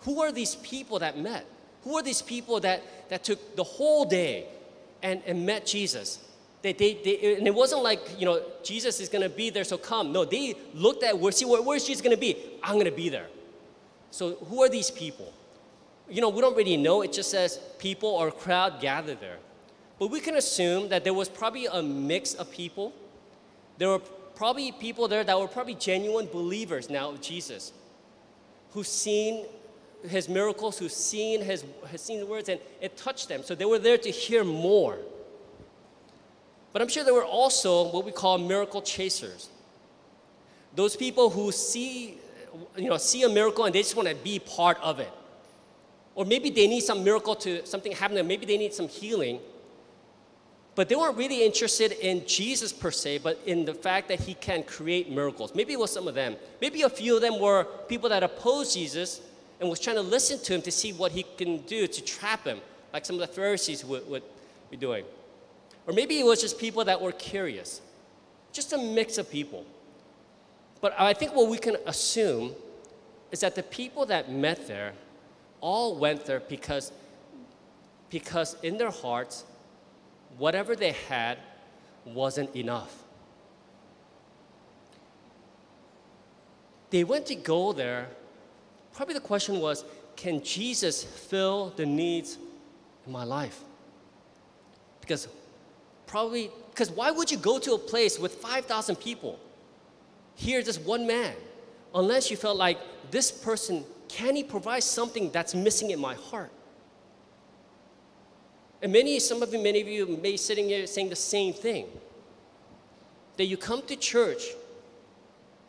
Who 0.00 0.20
are 0.22 0.32
these 0.32 0.56
people 0.56 0.98
that 1.00 1.18
met? 1.18 1.46
Who 1.84 1.96
are 1.96 2.02
these 2.02 2.22
people 2.22 2.60
that, 2.60 2.82
that 3.08 3.24
took 3.24 3.56
the 3.56 3.64
whole 3.64 4.04
day 4.04 4.46
and, 5.02 5.22
and 5.26 5.46
met 5.46 5.66
Jesus? 5.66 6.18
They, 6.62 6.72
they, 6.72 6.94
they, 6.94 7.36
and 7.36 7.46
it 7.46 7.54
wasn't 7.54 7.82
like, 7.82 8.00
you 8.18 8.24
know, 8.24 8.42
Jesus 8.62 8.98
is 8.98 9.08
going 9.08 9.22
to 9.22 9.28
be 9.28 9.50
there, 9.50 9.62
so 9.62 9.78
come. 9.78 10.12
No, 10.12 10.24
they 10.24 10.54
looked 10.74 11.04
at, 11.04 11.18
where, 11.18 11.30
see, 11.30 11.44
where, 11.44 11.62
where's 11.62 11.84
Jesus 11.84 12.02
going 12.02 12.16
to 12.16 12.20
be? 12.20 12.36
I'm 12.62 12.74
going 12.74 12.86
to 12.86 12.90
be 12.90 13.08
there. 13.08 13.26
So 14.10 14.34
who 14.34 14.62
are 14.62 14.68
these 14.68 14.90
people? 14.90 15.32
You 16.08 16.20
know, 16.20 16.28
we 16.28 16.40
don't 16.40 16.56
really 16.56 16.76
know. 16.76 17.02
It 17.02 17.12
just 17.12 17.30
says 17.30 17.58
people 17.78 18.08
or 18.08 18.30
crowd 18.30 18.80
gathered 18.80 19.20
there. 19.20 19.38
But 19.98 20.08
we 20.08 20.20
can 20.20 20.36
assume 20.36 20.88
that 20.90 21.04
there 21.04 21.14
was 21.14 21.28
probably 21.28 21.66
a 21.66 21.82
mix 21.82 22.34
of 22.34 22.50
people. 22.50 22.92
There 23.78 23.88
were 23.88 23.98
probably 23.98 24.70
people 24.72 25.08
there 25.08 25.24
that 25.24 25.38
were 25.38 25.48
probably 25.48 25.74
genuine 25.74 26.26
believers 26.26 26.90
now 26.90 27.10
of 27.10 27.20
Jesus, 27.20 27.72
who've 28.72 28.86
seen 28.86 29.46
his 30.06 30.28
miracles, 30.28 30.78
who've 30.78 30.92
seen 30.92 31.42
his, 31.42 31.64
has 31.90 32.02
seen 32.02 32.20
the 32.20 32.26
words, 32.26 32.48
and 32.48 32.60
it 32.80 32.96
touched 32.96 33.28
them. 33.28 33.42
So 33.42 33.54
they 33.54 33.64
were 33.64 33.78
there 33.78 33.98
to 33.98 34.10
hear 34.10 34.44
more. 34.44 34.98
But 36.72 36.82
I'm 36.82 36.88
sure 36.88 37.02
there 37.02 37.14
were 37.14 37.24
also 37.24 37.90
what 37.90 38.04
we 38.04 38.12
call 38.12 38.36
miracle 38.36 38.82
chasers. 38.82 39.48
Those 40.74 40.94
people 40.94 41.30
who 41.30 41.50
see, 41.50 42.18
you 42.76 42.90
know, 42.90 42.98
see 42.98 43.22
a 43.22 43.30
miracle 43.30 43.64
and 43.64 43.74
they 43.74 43.80
just 43.80 43.96
want 43.96 44.08
to 44.08 44.14
be 44.14 44.38
part 44.38 44.78
of 44.82 45.00
it. 45.00 45.10
Or 46.16 46.24
maybe 46.24 46.50
they 46.50 46.66
need 46.66 46.80
some 46.80 47.04
miracle 47.04 47.36
to 47.36 47.64
something 47.66 47.92
happen, 47.92 48.26
maybe 48.26 48.46
they 48.46 48.56
need 48.56 48.74
some 48.74 48.88
healing. 48.88 49.38
But 50.74 50.88
they 50.88 50.96
weren't 50.96 51.16
really 51.16 51.44
interested 51.44 51.92
in 51.92 52.26
Jesus 52.26 52.72
per 52.72 52.90
se, 52.90 53.18
but 53.18 53.40
in 53.46 53.64
the 53.64 53.74
fact 53.74 54.08
that 54.08 54.20
he 54.20 54.34
can 54.34 54.62
create 54.62 55.10
miracles. 55.10 55.54
Maybe 55.54 55.72
it 55.74 55.78
was 55.78 55.92
some 55.92 56.08
of 56.08 56.14
them. 56.14 56.36
Maybe 56.60 56.82
a 56.82 56.90
few 56.90 57.16
of 57.16 57.22
them 57.22 57.38
were 57.38 57.64
people 57.88 58.08
that 58.08 58.22
opposed 58.22 58.74
Jesus 58.74 59.20
and 59.60 59.70
was 59.70 59.78
trying 59.78 59.96
to 59.96 60.02
listen 60.02 60.38
to 60.44 60.54
him 60.54 60.62
to 60.62 60.70
see 60.70 60.92
what 60.92 61.12
he 61.12 61.24
can 61.36 61.58
do 61.62 61.86
to 61.86 62.04
trap 62.04 62.44
him, 62.44 62.60
like 62.92 63.04
some 63.04 63.16
of 63.16 63.20
the 63.20 63.26
Pharisees 63.26 63.84
would, 63.84 64.08
would 64.08 64.22
be 64.70 64.76
doing. 64.76 65.04
Or 65.86 65.92
maybe 65.92 66.18
it 66.18 66.24
was 66.24 66.40
just 66.40 66.58
people 66.58 66.84
that 66.84 67.00
were 67.00 67.12
curious, 67.12 67.80
just 68.52 68.72
a 68.72 68.78
mix 68.78 69.18
of 69.18 69.30
people. 69.30 69.64
But 70.80 70.94
I 70.98 71.12
think 71.12 71.34
what 71.34 71.48
we 71.48 71.58
can 71.58 71.76
assume 71.86 72.54
is 73.32 73.40
that 73.40 73.54
the 73.54 73.62
people 73.62 74.06
that 74.06 74.30
met 74.30 74.66
there 74.66 74.92
all 75.60 75.96
went 75.96 76.24
there 76.26 76.40
because, 76.40 76.92
because 78.10 78.56
in 78.62 78.78
their 78.78 78.90
hearts, 78.90 79.44
whatever 80.38 80.76
they 80.76 80.92
had 80.92 81.38
wasn't 82.04 82.54
enough. 82.54 83.02
They 86.90 87.04
went 87.04 87.26
to 87.26 87.34
go 87.34 87.72
there. 87.72 88.08
Probably 88.92 89.14
the 89.14 89.20
question 89.20 89.60
was 89.60 89.84
can 90.16 90.42
Jesus 90.42 91.04
fill 91.04 91.70
the 91.76 91.84
needs 91.84 92.38
in 93.06 93.12
my 93.12 93.24
life? 93.24 93.60
Because 95.00 95.28
probably, 96.06 96.50
because 96.70 96.90
why 96.90 97.10
would 97.10 97.30
you 97.30 97.36
go 97.36 97.58
to 97.58 97.74
a 97.74 97.78
place 97.78 98.18
with 98.18 98.36
5,000 98.36 98.96
people? 98.96 99.38
Here's 100.34 100.66
this 100.66 100.78
one 100.78 101.06
man, 101.06 101.34
unless 101.94 102.30
you 102.30 102.36
felt 102.36 102.56
like 102.56 102.78
this 103.10 103.30
person, 103.30 103.84
can 104.16 104.34
he 104.34 104.42
provide 104.42 104.82
something 104.82 105.30
that's 105.30 105.54
missing 105.54 105.90
in 105.90 106.00
my 106.00 106.14
heart? 106.14 106.50
And 108.80 108.90
many, 108.90 109.20
some 109.20 109.42
of 109.42 109.52
you, 109.52 109.62
many 109.62 109.82
of 109.82 109.88
you 109.88 110.06
may 110.06 110.32
be 110.32 110.36
sitting 110.38 110.68
here 110.68 110.86
saying 110.86 111.10
the 111.10 111.16
same 111.16 111.52
thing. 111.52 111.84
That 113.36 113.44
you 113.44 113.58
come 113.58 113.82
to 113.82 113.94
church, 113.94 114.42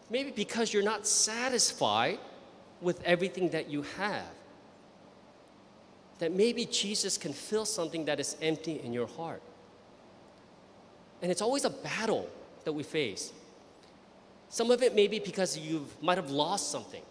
maybe 0.10 0.32
because 0.32 0.74
you're 0.74 0.90
not 0.94 1.06
satisfied 1.06 2.20
with 2.80 3.04
everything 3.04 3.50
that 3.50 3.70
you 3.70 3.82
have. 3.98 4.32
That 6.20 6.32
maybe 6.32 6.64
Jesus 6.64 7.18
can 7.18 7.34
fill 7.34 7.66
something 7.66 8.06
that 8.06 8.18
is 8.18 8.38
empty 8.42 8.80
in 8.82 8.94
your 8.94 9.08
heart. 9.08 9.42
And 11.22 11.30
it's 11.30 11.42
always 11.42 11.66
a 11.66 11.70
battle 11.70 12.30
that 12.64 12.72
we 12.72 12.84
face. 12.84 13.34
Some 14.48 14.72
of 14.72 14.82
it 14.84 14.96
may 14.96 15.10
be 15.10 15.20
because 15.20 15.58
you 15.58 15.86
might 16.02 16.18
have 16.18 16.32
lost 16.32 16.72
something. 16.72 17.04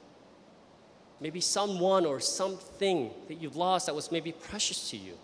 Maybe 1.21 1.41
someone 1.41 2.05
or 2.05 2.21
something 2.21 3.11
that 3.29 3.41
you've 3.41 3.57
lost 3.57 3.87
that 3.87 3.95
was 3.95 4.13
maybe 4.13 4.33
precious 4.33 4.91
to 4.91 4.97
you 4.97 5.15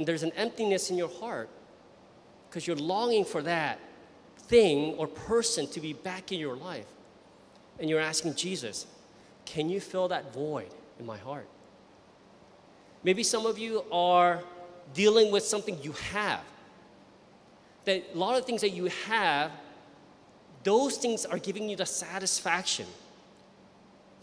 and 0.00 0.06
there's 0.06 0.22
an 0.22 0.32
emptiness 0.32 0.90
in 0.90 0.96
your 0.96 1.10
heart 1.10 1.50
because 2.48 2.66
you're 2.66 2.74
longing 2.74 3.22
for 3.24 3.42
that 3.42 3.78
thing 4.38 4.94
or 4.94 5.06
person 5.06 5.66
to 5.68 5.80
be 5.80 5.92
back 5.92 6.32
in 6.32 6.40
your 6.40 6.56
life. 6.56 6.86
And 7.78 7.88
you're 7.88 8.00
asking 8.00 8.34
Jesus, 8.34 8.86
can 9.44 9.68
you 9.68 9.78
fill 9.78 10.08
that 10.08 10.32
void 10.32 10.70
in 10.98 11.04
my 11.06 11.18
heart? 11.18 11.46
Maybe 13.04 13.22
some 13.22 13.44
of 13.44 13.58
you 13.58 13.84
are 13.92 14.42
dealing 14.94 15.30
with 15.30 15.44
something 15.44 15.78
you 15.82 15.92
have. 16.12 16.40
That 17.84 18.04
a 18.14 18.18
lot 18.18 18.38
of 18.38 18.44
things 18.44 18.62
that 18.62 18.70
you 18.70 18.86
have, 19.06 19.52
those 20.64 20.96
things 20.96 21.26
are 21.26 21.38
giving 21.38 21.68
you 21.68 21.76
the 21.76 21.84
satisfaction. 21.84 22.86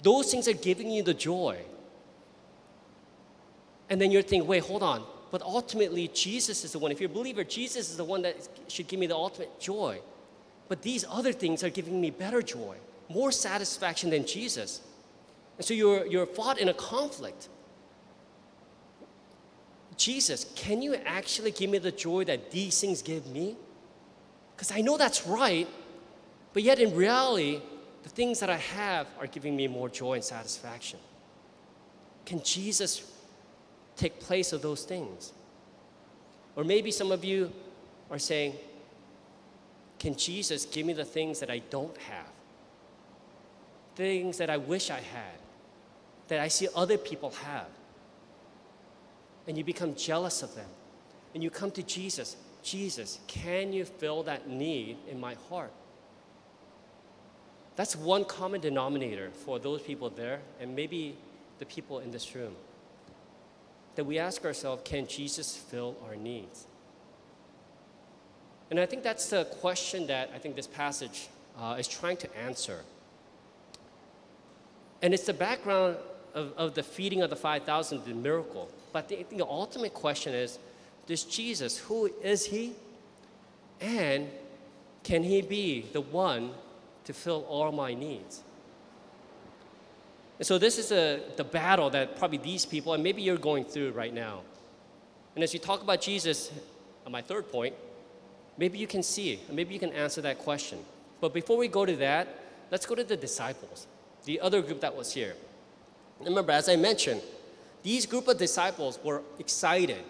Those 0.04 0.32
things 0.32 0.48
are 0.48 0.54
giving 0.54 0.90
you 0.92 1.04
the 1.04 1.14
joy. 1.14 1.60
And 3.90 4.00
then 4.00 4.12
you're 4.12 4.22
thinking, 4.22 4.48
wait, 4.48 4.64
hold 4.64 4.84
on. 4.84 5.04
But 5.32 5.42
ultimately, 5.42 6.08
Jesus 6.10 6.64
is 6.64 6.72
the 6.72 6.80
one. 6.80 6.92
If 6.92 7.02
you're 7.02 7.10
a 7.10 7.14
believer, 7.14 7.44
Jesus 7.44 7.90
is 7.90 7.98
the 7.98 8.04
one 8.04 8.22
that 8.22 8.36
should 8.68 8.88
give 8.88 9.00
me 9.00 9.08
the 9.08 9.16
ultimate 9.16 9.60
joy. 9.60 10.00
But 10.68 10.82
these 10.82 11.06
other 11.10 11.34
things 11.34 11.64
are 11.64 11.70
giving 11.70 12.00
me 12.00 12.12
better 12.12 12.42
joy, 12.42 12.76
more 13.10 13.32
satisfaction 13.32 14.10
than 14.10 14.26
Jesus. 14.26 14.82
And 15.58 15.66
so 15.66 15.74
you're, 15.74 16.06
you're 16.06 16.26
fought 16.26 16.60
in 16.60 16.70
a 16.70 16.74
conflict. 16.74 17.50
Jesus, 19.98 20.46
can 20.56 20.82
you 20.82 20.96
actually 20.96 21.52
give 21.52 21.70
me 21.70 21.80
the 21.80 21.92
joy 21.92 22.24
that 22.26 22.52
these 22.52 22.80
things 22.80 23.02
give 23.02 23.26
me? 23.28 23.56
Because 24.56 24.72
I 24.72 24.82
know 24.82 24.98
that's 24.98 25.26
right, 25.26 25.68
but 26.54 26.64
yet 26.64 26.80
in 26.80 26.96
reality, 26.96 27.62
the 28.08 28.14
things 28.14 28.40
that 28.40 28.50
I 28.50 28.58
have 28.58 29.08
are 29.20 29.28
giving 29.28 29.56
me 29.56 29.68
more 29.68 29.90
joy 29.90 30.14
and 30.14 30.24
satisfaction. 30.24 31.00
Can 32.26 32.42
Jesus 32.42 33.12
take 33.98 34.20
place 34.20 34.54
of 34.54 34.62
those 34.62 34.84
things. 34.84 35.34
Or 36.56 36.64
maybe 36.64 36.92
some 36.92 37.12
of 37.12 37.26
you 37.26 37.52
are 38.10 38.20
saying, 38.20 38.54
Can 40.00 40.16
Jesus 40.16 40.66
give 40.66 40.86
me 40.86 40.94
the 40.94 41.04
things 41.04 41.40
that 41.40 41.50
I 41.50 41.60
don't 41.70 41.98
have? 41.98 42.32
Things 43.96 44.38
that 44.38 44.50
I 44.50 44.58
wish 44.58 44.92
I 44.92 45.02
had, 45.02 45.40
that 46.28 46.40
I 46.40 46.48
see 46.48 46.68
other 46.76 46.98
people 46.98 47.32
have. 47.32 47.68
And 49.48 49.58
you 49.58 49.64
become 49.64 49.96
jealous 49.96 50.44
of 50.44 50.54
them. 50.56 50.70
And 51.34 51.44
you 51.44 51.50
come 51.50 51.72
to 51.72 51.84
Jesus 51.84 52.38
Jesus, 52.64 53.20
can 53.28 53.72
you 53.72 53.86
fill 53.86 54.24
that 54.24 54.50
need 54.50 54.98
in 55.10 55.22
my 55.22 55.38
heart? 55.50 55.72
That's 57.78 57.96
one 57.96 58.26
common 58.26 58.60
denominator 58.60 59.30
for 59.30 59.60
those 59.60 59.82
people 59.82 60.10
there 60.10 60.40
and 60.60 60.76
maybe 60.76 61.16
the 61.60 61.66
people 61.66 62.00
in 62.00 62.12
this 62.12 62.36
room 62.36 62.56
that 63.96 64.04
we 64.04 64.18
ask 64.18 64.44
ourselves 64.46 64.82
can 64.84 65.08
Jesus 65.08 65.56
fill 65.56 65.96
our 66.08 66.16
needs? 66.16 66.66
And 68.70 68.80
I 68.80 68.86
think 68.88 69.04
that's 69.04 69.30
the 69.30 69.46
question 69.46 70.08
that 70.08 70.32
I 70.34 70.40
think 70.40 70.56
this 70.56 70.68
passage 70.68 71.30
uh, 71.58 71.78
is 71.80 71.88
trying 71.88 72.18
to 72.18 72.38
answer. 72.38 72.84
And 75.04 75.14
it's 75.14 75.26
the 75.26 75.34
background 75.34 75.98
of, 76.34 76.54
of 76.58 76.74
the 76.74 76.84
feeding 76.84 77.22
of 77.22 77.30
the 77.30 77.36
5,000, 77.36 78.06
the 78.06 78.14
miracle. 78.14 78.70
But 78.92 79.08
the, 79.08 79.24
the 79.30 79.46
ultimate 79.46 79.94
question 79.94 80.34
is 80.34 80.58
this 81.06 81.24
Jesus, 81.24 81.78
who 81.78 82.12
is 82.24 82.48
he? 82.48 82.74
And 83.80 84.30
can 85.04 85.24
he 85.24 85.44
be 85.44 85.86
the 85.94 86.02
one 86.02 86.52
to 87.08 87.14
fill 87.14 87.44
all 87.50 87.72
my 87.72 87.94
needs? 87.94 88.44
And 90.38 90.46
so 90.46 90.58
this 90.58 90.78
is 90.78 90.92
a, 90.92 91.22
the 91.36 91.44
battle 91.44 91.90
that 91.90 92.18
probably 92.18 92.38
these 92.38 92.66
people, 92.66 92.94
and 92.94 93.04
maybe 93.04 93.22
you're 93.24 93.38
going 93.38 93.66
through 93.66 93.92
right 93.92 94.14
now. 94.14 94.42
And 95.34 95.44
as 95.44 95.54
you 95.54 95.60
talk 95.60 95.82
about 95.82 96.00
Jesus, 96.00 96.52
on 97.06 97.12
my 97.12 97.22
third 97.22 97.52
point, 97.52 97.74
maybe 98.58 98.78
you 98.78 98.88
can 98.88 99.02
see, 99.02 99.40
maybe 99.52 99.74
you 99.74 99.80
can 99.80 99.94
answer 99.94 100.22
that 100.22 100.38
question. 100.38 100.80
But 101.22 101.34
before 101.34 101.58
we 101.58 101.68
go 101.68 101.86
to 101.86 101.96
that, 101.96 102.28
let's 102.70 102.86
go 102.86 102.94
to 102.94 103.04
the 103.04 103.18
disciples, 103.18 103.88
the 104.26 104.40
other 104.40 104.62
group 104.62 104.82
that 104.82 104.96
was 104.96 105.12
here. 105.14 105.36
Remember, 106.20 106.52
as 106.52 106.70
I 106.70 106.76
mentioned, 106.76 107.22
these 107.82 108.06
group 108.06 108.28
of 108.28 108.38
disciples 108.38 109.00
were 109.04 109.22
excited. 109.40 110.04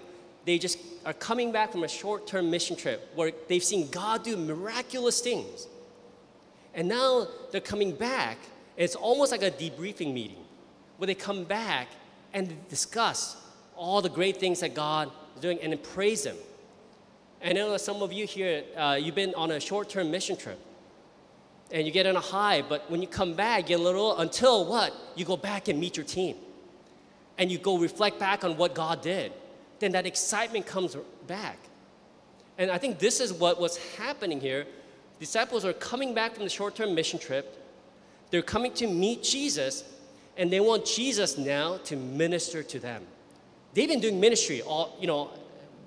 They 0.45 0.57
just 0.57 0.79
are 1.05 1.13
coming 1.13 1.51
back 1.51 1.71
from 1.71 1.83
a 1.83 1.87
short-term 1.87 2.49
mission 2.49 2.75
trip 2.75 3.11
where 3.15 3.31
they've 3.47 3.63
seen 3.63 3.89
God 3.89 4.23
do 4.23 4.35
miraculous 4.35 5.21
things. 5.21 5.67
And 6.77 6.87
now 6.87 7.27
they're 7.51 7.59
coming 7.59 7.91
back 7.93 8.37
it's 8.77 8.95
almost 8.95 9.31
like 9.31 9.41
a 9.41 9.49
debriefing 9.49 10.13
meeting 10.13 10.45
where 10.97 11.07
they 11.07 11.15
come 11.15 11.43
back 11.43 11.87
and 12.33 12.55
discuss 12.69 13.35
all 13.75 14.01
the 14.01 14.09
great 14.09 14.37
things 14.37 14.59
that 14.59 14.75
God 14.75 15.11
is 15.35 15.41
doing 15.41 15.59
and 15.61 15.73
then 15.73 15.79
praise 15.79 16.25
Him. 16.25 16.37
And 17.41 17.57
I 17.57 17.61
know 17.61 17.77
some 17.77 18.01
of 18.01 18.13
you 18.13 18.25
here, 18.25 18.63
uh, 18.75 18.97
you've 19.01 19.15
been 19.15 19.33
on 19.33 19.51
a 19.51 19.59
short 19.59 19.89
term 19.89 20.11
mission 20.11 20.37
trip 20.37 20.59
and 21.71 21.85
you 21.85 21.91
get 21.91 22.05
on 22.05 22.15
a 22.15 22.21
high, 22.21 22.61
but 22.61 22.89
when 22.89 23.01
you 23.01 23.07
come 23.07 23.33
back, 23.33 23.63
you 23.63 23.67
get 23.69 23.79
a 23.79 23.83
little 23.83 24.17
until 24.19 24.65
what? 24.65 24.93
You 25.15 25.25
go 25.25 25.37
back 25.37 25.67
and 25.67 25.79
meet 25.79 25.97
your 25.97 26.05
team 26.05 26.37
and 27.39 27.51
you 27.51 27.57
go 27.57 27.77
reflect 27.77 28.19
back 28.19 28.43
on 28.43 28.57
what 28.57 28.75
God 28.75 29.01
did. 29.01 29.33
Then 29.79 29.91
that 29.93 30.05
excitement 30.05 30.67
comes 30.67 30.95
back. 31.25 31.57
And 32.59 32.69
I 32.71 32.77
think 32.77 32.99
this 32.99 33.19
is 33.19 33.33
what 33.33 33.59
was 33.59 33.77
happening 33.95 34.39
here. 34.39 34.65
Disciples 35.19 35.65
are 35.65 35.73
coming 35.73 36.13
back 36.13 36.35
from 36.35 36.43
the 36.43 36.49
short 36.49 36.75
term 36.75 36.93
mission 36.93 37.19
trip 37.19 37.57
they're 38.29 38.41
coming 38.41 38.73
to 38.73 38.87
meet 38.87 39.23
Jesus, 39.23 39.83
and 40.35 40.51
they 40.51 40.59
want 40.59 40.85
Jesus 40.85 41.37
now 41.37 41.77
to 41.85 41.95
minister 41.95 42.61
to 42.63 42.79
them. 42.79 43.03
They've 43.73 43.87
been 43.87 43.99
doing 43.99 44.19
ministry 44.19 44.61
all, 44.61 44.97
you 44.99 45.07
know, 45.07 45.31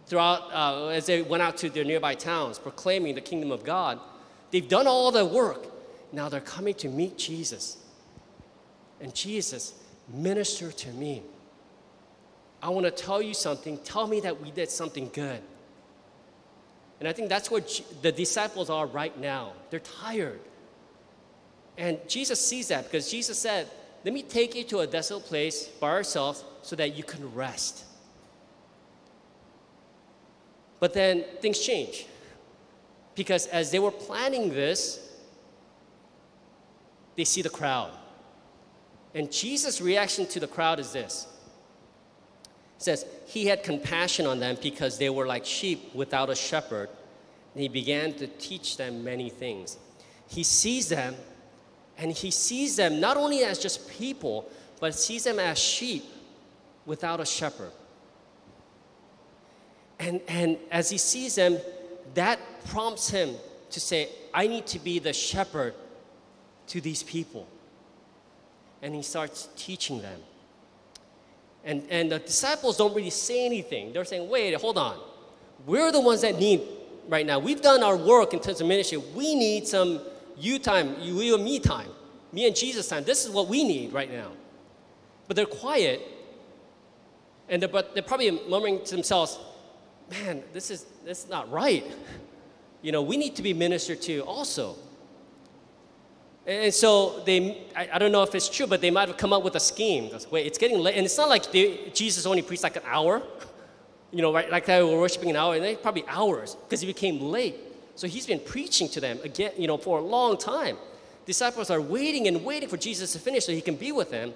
throughout 0.06 0.52
uh, 0.52 0.88
as 0.88 1.06
they 1.06 1.22
went 1.22 1.42
out 1.42 1.56
to 1.58 1.70
their 1.70 1.84
nearby 1.84 2.14
towns, 2.14 2.58
proclaiming 2.58 3.14
the 3.14 3.20
kingdom 3.20 3.50
of 3.50 3.64
God. 3.64 4.00
They've 4.50 4.68
done 4.68 4.86
all 4.86 5.10
the 5.10 5.24
work. 5.24 5.66
Now 6.12 6.28
they're 6.28 6.40
coming 6.40 6.74
to 6.74 6.88
meet 6.88 7.18
Jesus. 7.18 7.78
And 9.00 9.14
Jesus 9.14 9.74
minister 10.08 10.72
to 10.72 10.90
me. 10.90 11.22
I 12.62 12.68
want 12.70 12.84
to 12.84 12.90
tell 12.90 13.22
you 13.22 13.32
something. 13.32 13.78
Tell 13.78 14.06
me 14.06 14.20
that 14.20 14.40
we 14.40 14.50
did 14.50 14.70
something 14.70 15.08
good. 15.12 15.40
And 17.00 17.08
I 17.08 17.12
think 17.12 17.30
that's 17.30 17.50
where 17.50 17.62
the 18.02 18.12
disciples 18.12 18.68
are 18.70 18.86
right 18.86 19.18
now. 19.18 19.54
They're 19.70 19.80
tired. 19.80 20.40
And 21.78 21.98
Jesus 22.06 22.44
sees 22.46 22.68
that 22.68 22.84
because 22.84 23.10
Jesus 23.10 23.38
said, 23.38 23.66
Let 24.04 24.12
me 24.12 24.22
take 24.22 24.54
you 24.54 24.64
to 24.64 24.80
a 24.80 24.86
desolate 24.86 25.24
place 25.24 25.64
by 25.66 25.88
ourselves 25.88 26.44
so 26.62 26.76
that 26.76 26.94
you 26.94 27.02
can 27.02 27.34
rest. 27.34 27.84
But 30.78 30.92
then 30.92 31.24
things 31.40 31.58
change. 31.58 32.06
Because 33.14 33.46
as 33.46 33.70
they 33.70 33.78
were 33.78 33.90
planning 33.90 34.50
this, 34.50 35.06
they 37.16 37.24
see 37.24 37.42
the 37.42 37.50
crowd. 37.50 37.92
And 39.14 39.32
Jesus' 39.32 39.80
reaction 39.80 40.26
to 40.26 40.40
the 40.40 40.46
crowd 40.46 40.78
is 40.78 40.92
this 40.92 41.26
says, 42.80 43.04
He 43.26 43.46
had 43.46 43.62
compassion 43.62 44.26
on 44.26 44.40
them 44.40 44.56
because 44.60 44.98
they 44.98 45.10
were 45.10 45.26
like 45.26 45.44
sheep 45.44 45.94
without 45.94 46.30
a 46.30 46.34
shepherd. 46.34 46.88
And 47.54 47.62
he 47.62 47.68
began 47.68 48.14
to 48.14 48.26
teach 48.26 48.76
them 48.76 49.04
many 49.04 49.28
things. 49.28 49.76
He 50.28 50.42
sees 50.42 50.88
them, 50.88 51.14
and 51.98 52.12
he 52.12 52.30
sees 52.30 52.76
them 52.76 53.00
not 53.00 53.16
only 53.16 53.44
as 53.44 53.58
just 53.58 53.88
people, 53.90 54.50
but 54.80 54.94
sees 54.94 55.24
them 55.24 55.38
as 55.38 55.58
sheep 55.58 56.04
without 56.86 57.20
a 57.20 57.26
shepherd. 57.26 57.72
And, 59.98 60.20
and 60.28 60.56
as 60.70 60.88
he 60.88 60.96
sees 60.96 61.34
them, 61.34 61.58
that 62.14 62.38
prompts 62.66 63.10
him 63.10 63.34
to 63.70 63.80
say, 63.80 64.08
I 64.32 64.46
need 64.46 64.66
to 64.68 64.78
be 64.78 64.98
the 64.98 65.12
shepherd 65.12 65.74
to 66.68 66.80
these 66.80 67.02
people. 67.02 67.46
And 68.80 68.94
he 68.94 69.02
starts 69.02 69.48
teaching 69.56 70.00
them. 70.00 70.20
And, 71.64 71.86
and 71.90 72.10
the 72.12 72.18
disciples 72.18 72.76
don't 72.76 72.94
really 72.94 73.10
say 73.10 73.44
anything. 73.44 73.92
They're 73.92 74.04
saying, 74.04 74.28
wait, 74.28 74.54
hold 74.54 74.78
on. 74.78 74.98
We're 75.66 75.92
the 75.92 76.00
ones 76.00 76.22
that 76.22 76.38
need 76.38 76.62
right 77.08 77.26
now. 77.26 77.38
We've 77.38 77.60
done 77.60 77.82
our 77.82 77.96
work 77.96 78.32
in 78.32 78.40
terms 78.40 78.60
of 78.60 78.66
ministry. 78.66 78.98
We 78.98 79.34
need 79.34 79.68
some 79.68 80.00
you 80.38 80.58
time, 80.58 80.96
you 81.00 81.34
and 81.34 81.44
me 81.44 81.58
time, 81.58 81.90
me 82.32 82.46
and 82.46 82.56
Jesus 82.56 82.88
time. 82.88 83.04
This 83.04 83.24
is 83.24 83.30
what 83.30 83.48
we 83.48 83.62
need 83.62 83.92
right 83.92 84.10
now. 84.10 84.32
But 85.28 85.36
they're 85.36 85.46
quiet, 85.46 86.00
and 87.48 87.60
they're, 87.60 87.68
but 87.68 87.94
they're 87.94 88.02
probably 88.02 88.30
murmuring 88.48 88.82
to 88.84 88.94
themselves, 88.96 89.38
man, 90.10 90.42
this 90.52 90.70
is, 90.70 90.86
this 91.04 91.24
is 91.24 91.30
not 91.30 91.50
right. 91.50 91.84
You 92.82 92.92
know, 92.92 93.02
we 93.02 93.18
need 93.18 93.36
to 93.36 93.42
be 93.42 93.52
ministered 93.52 94.00
to 94.04 94.20
also. 94.20 94.74
And 96.46 96.72
so 96.72 97.20
they, 97.24 97.66
I, 97.76 97.90
I, 97.94 97.98
don't 97.98 98.12
know 98.12 98.22
if 98.22 98.34
it's 98.34 98.48
true, 98.48 98.66
but 98.66 98.80
they 98.80 98.90
might 98.90 99.08
have 99.08 99.16
come 99.16 99.32
up 99.32 99.42
with 99.42 99.54
a 99.56 99.60
scheme. 99.60 100.10
Wait, 100.30 100.46
it's 100.46 100.58
getting 100.58 100.78
late. 100.78 100.96
And 100.96 101.04
it's 101.04 101.18
not 101.18 101.28
like 101.28 101.52
they, 101.52 101.90
Jesus 101.92 102.24
only 102.26 102.42
preached 102.42 102.62
like 102.62 102.76
an 102.76 102.82
hour. 102.86 103.22
You 104.12 104.22
know, 104.22 104.34
right, 104.34 104.50
like 104.50 104.66
they 104.66 104.82
were 104.82 104.98
worshiping 104.98 105.30
an 105.30 105.36
hour, 105.36 105.54
and 105.54 105.62
they 105.62 105.76
probably 105.76 106.02
hours 106.08 106.56
because 106.56 106.80
he 106.80 106.86
became 106.88 107.20
late. 107.20 107.54
So 107.94 108.08
he's 108.08 108.26
been 108.26 108.40
preaching 108.40 108.88
to 108.88 109.00
them 109.00 109.20
again, 109.22 109.52
you 109.56 109.68
know, 109.68 109.76
for 109.76 110.00
a 110.00 110.02
long 110.02 110.36
time. 110.36 110.76
Disciples 111.26 111.70
are 111.70 111.80
waiting 111.80 112.26
and 112.26 112.44
waiting 112.44 112.68
for 112.68 112.76
Jesus 112.76 113.12
to 113.12 113.20
finish 113.20 113.46
so 113.46 113.52
he 113.52 113.60
can 113.60 113.76
be 113.76 113.92
with 113.92 114.10
them. 114.10 114.34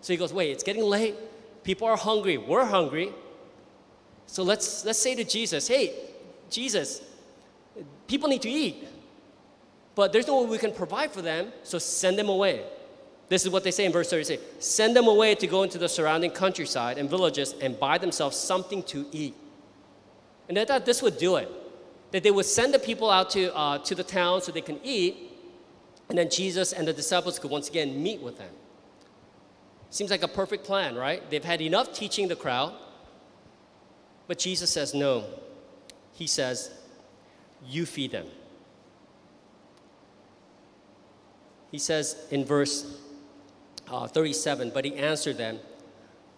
So 0.00 0.12
he 0.12 0.16
goes, 0.16 0.32
wait, 0.32 0.52
it's 0.52 0.62
getting 0.62 0.84
late. 0.84 1.16
People 1.64 1.88
are 1.88 1.96
hungry. 1.96 2.38
We're 2.38 2.64
hungry. 2.64 3.10
So 4.26 4.44
let's, 4.44 4.84
let's 4.84 5.00
say 5.00 5.16
to 5.16 5.24
Jesus, 5.24 5.66
hey, 5.66 5.92
Jesus, 6.50 7.02
people 8.06 8.28
need 8.28 8.42
to 8.42 8.48
eat, 8.50 8.86
but 9.96 10.12
there's 10.12 10.28
no 10.28 10.42
way 10.42 10.46
we 10.46 10.58
can 10.58 10.72
provide 10.72 11.10
for 11.10 11.22
them, 11.22 11.52
so 11.64 11.78
send 11.78 12.16
them 12.16 12.28
away. 12.28 12.62
This 13.28 13.44
is 13.44 13.50
what 13.50 13.64
they 13.64 13.72
say 13.72 13.84
in 13.84 13.90
verse 13.90 14.08
36 14.08 14.40
send 14.60 14.94
them 14.94 15.08
away 15.08 15.34
to 15.34 15.48
go 15.48 15.64
into 15.64 15.78
the 15.78 15.88
surrounding 15.88 16.30
countryside 16.30 16.96
and 16.96 17.10
villages 17.10 17.56
and 17.60 17.80
buy 17.80 17.98
themselves 17.98 18.36
something 18.36 18.84
to 18.84 19.06
eat. 19.10 19.34
And 20.48 20.56
they 20.56 20.64
thought 20.64 20.86
this 20.86 21.02
would 21.02 21.18
do 21.18 21.36
it. 21.36 21.50
That 22.12 22.22
they 22.22 22.30
would 22.30 22.46
send 22.46 22.72
the 22.72 22.78
people 22.78 23.10
out 23.10 23.30
to, 23.30 23.52
uh, 23.56 23.78
to 23.78 23.94
the 23.96 24.04
town 24.04 24.40
so 24.40 24.52
they 24.52 24.60
can 24.60 24.78
eat, 24.84 25.16
and 26.08 26.16
then 26.16 26.30
Jesus 26.30 26.72
and 26.72 26.86
the 26.86 26.92
disciples 26.92 27.38
could 27.40 27.50
once 27.50 27.68
again 27.68 28.00
meet 28.00 28.20
with 28.20 28.38
them. 28.38 28.52
Seems 29.90 30.10
like 30.10 30.22
a 30.22 30.28
perfect 30.28 30.64
plan, 30.64 30.94
right? 30.94 31.28
They've 31.30 31.44
had 31.44 31.60
enough 31.60 31.92
teaching 31.92 32.28
the 32.28 32.36
crowd, 32.36 32.74
but 34.28 34.38
Jesus 34.38 34.70
says 34.70 34.94
no. 34.94 35.24
He 36.12 36.26
says, 36.26 36.70
You 37.66 37.86
feed 37.86 38.12
them. 38.12 38.26
He 41.70 41.78
says 41.78 42.16
in 42.30 42.44
verse 42.44 42.98
uh, 43.88 44.06
37, 44.06 44.70
but 44.70 44.84
he 44.84 44.94
answered 44.94 45.38
them, 45.38 45.58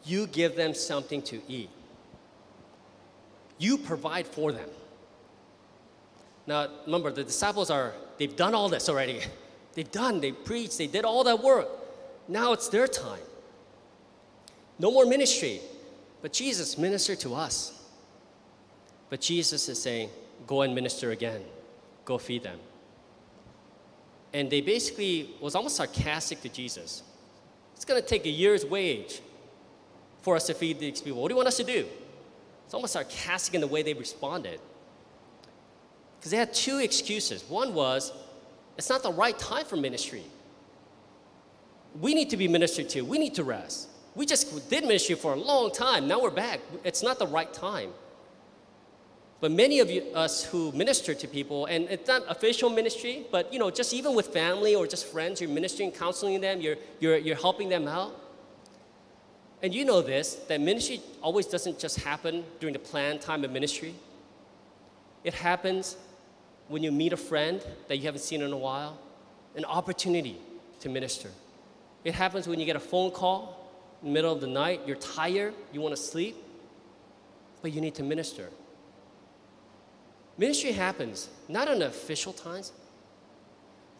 You 0.04 0.26
give 0.26 0.56
them 0.56 0.74
something 0.74 1.22
to 1.22 1.40
eat. 1.48 1.70
You 3.58 3.78
provide 3.78 4.26
for 4.26 4.52
them. 4.52 4.68
Now, 6.46 6.68
remember, 6.86 7.10
the 7.10 7.24
disciples 7.24 7.70
are, 7.70 7.92
they've 8.16 8.34
done 8.34 8.54
all 8.54 8.68
this 8.68 8.88
already. 8.88 9.20
They've 9.74 9.92
done, 9.92 10.20
they 10.20 10.32
preached, 10.32 10.76
they 10.78 10.88
did 10.88 11.04
all 11.04 11.22
that 11.22 11.40
work. 11.40 11.68
Now 12.26 12.52
it's 12.52 12.68
their 12.68 12.88
time. 12.88 13.20
No 14.76 14.90
more 14.90 15.06
ministry. 15.06 15.60
But 16.20 16.32
Jesus 16.32 16.76
ministered 16.76 17.20
to 17.20 17.34
us. 17.34 17.80
But 19.08 19.20
Jesus 19.20 19.68
is 19.68 19.80
saying, 19.80 20.10
go 20.48 20.62
and 20.62 20.74
minister 20.74 21.12
again. 21.12 21.42
Go 22.04 22.18
feed 22.18 22.42
them. 22.42 22.58
And 24.32 24.50
they 24.50 24.60
basically 24.60 25.30
was 25.40 25.54
almost 25.54 25.76
sarcastic 25.76 26.42
to 26.42 26.48
Jesus. 26.48 27.02
It's 27.74 27.84
going 27.84 28.00
to 28.00 28.06
take 28.06 28.26
a 28.26 28.30
year's 28.30 28.64
wage 28.64 29.20
for 30.20 30.36
us 30.36 30.46
to 30.46 30.54
feed 30.54 30.78
these 30.78 31.00
people. 31.00 31.22
What 31.22 31.28
do 31.28 31.32
you 31.32 31.36
want 31.36 31.48
us 31.48 31.56
to 31.58 31.64
do? 31.64 31.86
It's 32.64 32.74
almost 32.74 32.92
sarcastic 32.92 33.54
in 33.54 33.60
the 33.60 33.66
way 33.66 33.82
they 33.82 33.94
responded. 33.94 34.60
Because 36.18 36.30
they 36.32 36.36
had 36.36 36.52
two 36.52 36.78
excuses. 36.78 37.44
One 37.48 37.72
was, 37.72 38.12
it's 38.76 38.90
not 38.90 39.02
the 39.02 39.12
right 39.12 39.38
time 39.38 39.64
for 39.64 39.76
ministry. 39.76 40.24
We 42.00 42.14
need 42.14 42.30
to 42.30 42.36
be 42.36 42.48
ministered 42.48 42.88
to, 42.90 43.02
we 43.02 43.18
need 43.18 43.34
to 43.36 43.44
rest. 43.44 43.88
We 44.14 44.26
just 44.26 44.68
did 44.68 44.82
ministry 44.82 45.14
for 45.14 45.32
a 45.32 45.36
long 45.36 45.70
time. 45.70 46.08
Now 46.08 46.20
we're 46.20 46.30
back. 46.30 46.60
It's 46.84 47.02
not 47.02 47.18
the 47.18 47.26
right 47.26 47.52
time. 47.54 47.90
But 49.40 49.52
many 49.52 49.78
of 49.78 49.88
you, 49.88 50.02
us 50.14 50.44
who 50.44 50.72
minister 50.72 51.14
to 51.14 51.28
people, 51.28 51.66
and 51.66 51.88
it's 51.88 52.08
not 52.08 52.22
official 52.28 52.70
ministry, 52.70 53.24
but 53.30 53.52
you 53.52 53.58
know, 53.58 53.70
just 53.70 53.94
even 53.94 54.14
with 54.14 54.28
family 54.28 54.74
or 54.74 54.86
just 54.86 55.06
friends, 55.06 55.40
you're 55.40 55.50
ministering, 55.50 55.92
counseling 55.92 56.40
them, 56.40 56.60
you're, 56.60 56.76
you're, 56.98 57.16
you're 57.16 57.36
helping 57.36 57.68
them 57.68 57.86
out. 57.86 58.18
And 59.62 59.74
you 59.74 59.84
know 59.84 60.02
this, 60.02 60.34
that 60.48 60.60
ministry 60.60 61.00
always 61.22 61.46
doesn't 61.46 61.78
just 61.78 62.00
happen 62.00 62.44
during 62.58 62.72
the 62.72 62.78
planned 62.80 63.20
time 63.20 63.44
of 63.44 63.52
ministry. 63.52 63.94
It 65.22 65.34
happens 65.34 65.96
when 66.68 66.82
you 66.82 66.92
meet 66.92 67.12
a 67.12 67.16
friend 67.16 67.64
that 67.88 67.96
you 67.96 68.04
haven't 68.04 68.20
seen 68.20 68.42
in 68.42 68.52
a 68.52 68.56
while, 68.56 68.98
an 69.56 69.64
opportunity 69.64 70.38
to 70.80 70.88
minister. 70.88 71.30
It 72.04 72.14
happens 72.14 72.46
when 72.46 72.60
you 72.60 72.66
get 72.66 72.76
a 72.76 72.80
phone 72.80 73.10
call 73.10 73.70
in 74.02 74.08
the 74.08 74.14
middle 74.14 74.32
of 74.32 74.40
the 74.40 74.46
night, 74.46 74.82
you're 74.86 74.96
tired, 74.96 75.54
you 75.72 75.80
want 75.80 75.94
to 75.94 76.00
sleep, 76.00 76.36
but 77.62 77.72
you 77.72 77.80
need 77.80 77.94
to 77.96 78.02
minister. 78.02 78.48
Ministry 80.38 80.70
happens 80.70 81.28
not 81.48 81.68
on 81.68 81.82
official 81.82 82.32
times, 82.32 82.72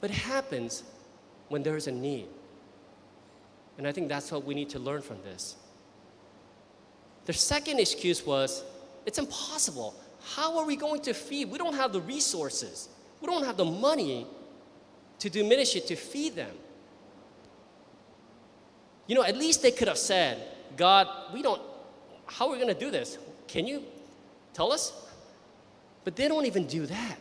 but 0.00 0.10
happens 0.10 0.84
when 1.48 1.64
there 1.64 1.76
is 1.76 1.88
a 1.88 1.92
need. 1.92 2.28
And 3.76 3.86
I 3.86 3.92
think 3.92 4.08
that's 4.08 4.30
what 4.30 4.44
we 4.44 4.54
need 4.54 4.70
to 4.70 4.78
learn 4.78 5.02
from 5.02 5.20
this. 5.22 5.56
The 7.26 7.32
second 7.32 7.80
excuse 7.80 8.24
was 8.24 8.62
it's 9.04 9.18
impossible. 9.18 9.94
How 10.34 10.58
are 10.58 10.64
we 10.64 10.76
going 10.76 11.00
to 11.02 11.14
feed? 11.14 11.50
We 11.50 11.58
don't 11.58 11.74
have 11.74 11.92
the 11.92 12.00
resources, 12.00 12.88
we 13.20 13.26
don't 13.26 13.44
have 13.44 13.56
the 13.56 13.64
money 13.64 14.26
to 15.18 15.28
do 15.28 15.42
ministry 15.44 15.80
to 15.80 15.96
feed 15.96 16.36
them. 16.36 16.54
You 19.08 19.14
know, 19.16 19.24
at 19.24 19.36
least 19.36 19.62
they 19.62 19.70
could 19.70 19.88
have 19.88 19.98
said, 19.98 20.38
God, 20.76 21.08
we 21.32 21.42
don't, 21.42 21.60
how 22.26 22.46
are 22.46 22.52
we 22.52 22.58
going 22.58 22.72
to 22.72 22.78
do 22.78 22.90
this? 22.90 23.18
Can 23.48 23.66
you 23.66 23.82
tell 24.52 24.70
us? 24.70 24.92
But 26.08 26.16
they 26.16 26.26
don't 26.26 26.46
even 26.46 26.66
do 26.66 26.86
that. 26.86 27.18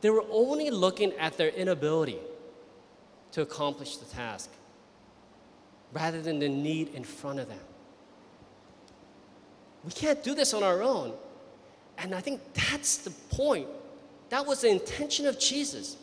They 0.00 0.10
were 0.10 0.24
only 0.32 0.68
looking 0.68 1.12
at 1.12 1.36
their 1.36 1.50
inability 1.50 2.18
to 3.30 3.42
accomplish 3.42 3.98
the 3.98 4.04
task 4.06 4.50
rather 5.92 6.20
than 6.20 6.40
the 6.40 6.48
need 6.48 6.92
in 6.96 7.04
front 7.04 7.38
of 7.38 7.48
them. 7.48 7.60
We 9.84 9.92
can't 9.92 10.24
do 10.24 10.34
this 10.34 10.52
on 10.52 10.64
our 10.64 10.82
own. 10.82 11.12
And 11.98 12.16
I 12.16 12.20
think 12.20 12.40
that's 12.52 12.96
the 12.96 13.12
point. 13.30 13.68
That 14.30 14.44
was 14.44 14.62
the 14.62 14.68
intention 14.70 15.26
of 15.26 15.38
Jesus. 15.38 15.96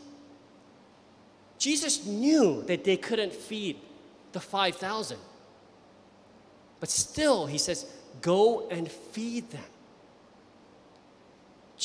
Jesus 1.58 2.06
knew 2.06 2.64
that 2.68 2.86
they 2.86 2.96
couldn't 2.96 3.34
feed 3.34 3.82
the 4.32 4.40
5,000. 4.40 5.18
But 6.80 6.88
still, 6.88 7.48
he 7.48 7.58
says, 7.58 7.86
go 8.22 8.70
and 8.70 8.90
feed 8.90 9.52
them. 9.52 9.62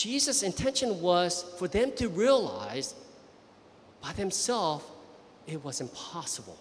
Jesus' 0.01 0.43
intention 0.43 1.03
was 1.03 1.45
for 1.59 1.69
them 1.69 1.93
to 1.97 2.09
realize 2.09 2.95
by 4.01 4.15
themselves 4.15 4.83
it 5.47 5.63
was 5.63 5.83
impossible. 5.83 6.57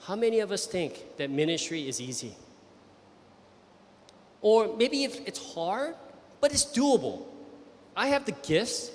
how 0.00 0.16
many 0.16 0.40
of 0.40 0.50
us 0.50 0.66
think 0.66 1.16
that 1.18 1.30
ministry 1.30 1.86
is 1.86 2.00
easy? 2.00 2.34
Or 4.40 4.76
maybe 4.76 5.04
if 5.04 5.14
it's 5.24 5.54
hard, 5.54 5.94
but 6.40 6.50
it's 6.50 6.64
doable. 6.64 7.22
I 7.94 8.08
have 8.08 8.24
the 8.24 8.32
gifts, 8.32 8.90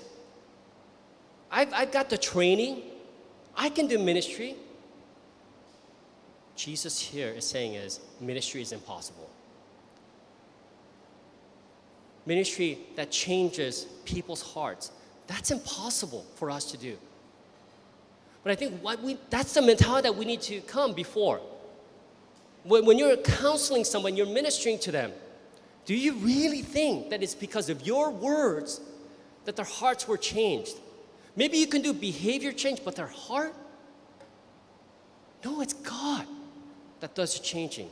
I've, 1.52 1.72
I've 1.72 1.94
got 1.94 2.10
the 2.10 2.18
training, 2.18 2.82
I 3.56 3.70
can 3.70 3.88
do 3.88 3.98
ministry. 3.98 4.56
Jesus 6.58 7.00
here 7.00 7.30
is 7.30 7.46
saying 7.46 7.76
is 7.76 8.02
ministry 8.20 8.62
is 8.62 8.74
impossible. 8.74 9.30
Ministry 12.26 12.80
that 12.96 13.12
changes 13.12 13.86
people's 14.06 14.42
hearts, 14.42 14.92
that's 15.28 15.52
impossible 15.52 16.26
for 16.36 16.50
us 16.50 16.72
to 16.72 16.78
do. 16.78 16.98
But 18.44 18.52
I 18.52 18.56
think 18.56 18.82
what 18.82 19.02
we, 19.02 19.18
that's 19.30 19.54
the 19.54 19.62
mentality 19.62 20.08
that 20.10 20.16
we 20.16 20.26
need 20.26 20.42
to 20.44 20.62
come 20.62 20.94
before. 20.94 21.42
When, 22.64 22.86
when 22.86 22.98
you're 22.98 23.18
counseling 23.18 23.84
someone, 23.84 24.16
you're 24.16 24.26
ministering 24.26 24.80
to 24.80 24.92
them, 24.92 25.12
do 25.86 25.96
you 25.96 26.14
really 26.14 26.62
think 26.62 27.10
that 27.10 27.22
it's 27.22 27.36
because 27.36 27.70
of 27.70 27.86
your 27.86 28.10
words 28.10 28.80
that 29.46 29.56
their 29.56 29.66
hearts 29.66 30.08
were 30.08 30.18
changed? 30.18 30.76
Maybe 31.36 31.58
you 31.58 31.68
can 31.68 31.82
do 31.82 31.94
behavior 31.94 32.52
change, 32.52 32.82
but 32.86 32.96
their 32.96 33.08
heart? 33.08 33.54
No, 35.44 35.62
it's 35.62 35.74
God 35.74 36.26
that 37.02 37.16
does 37.16 37.38
the 37.38 37.44
changing. 37.44 37.90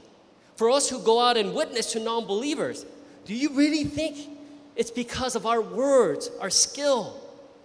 For 0.56 0.70
us 0.70 0.90
who 0.90 1.00
go 1.00 1.20
out 1.20 1.38
and 1.38 1.54
witness 1.54 1.92
to 1.94 2.00
non 2.00 2.26
believers, 2.26 2.86
do 3.26 3.34
you 3.36 3.50
really 3.52 3.84
think 3.84 4.30
it's 4.76 4.92
because 4.92 5.36
of 5.36 5.46
our 5.46 5.62
words, 5.62 6.32
our 6.40 6.50
skill, 6.50 7.20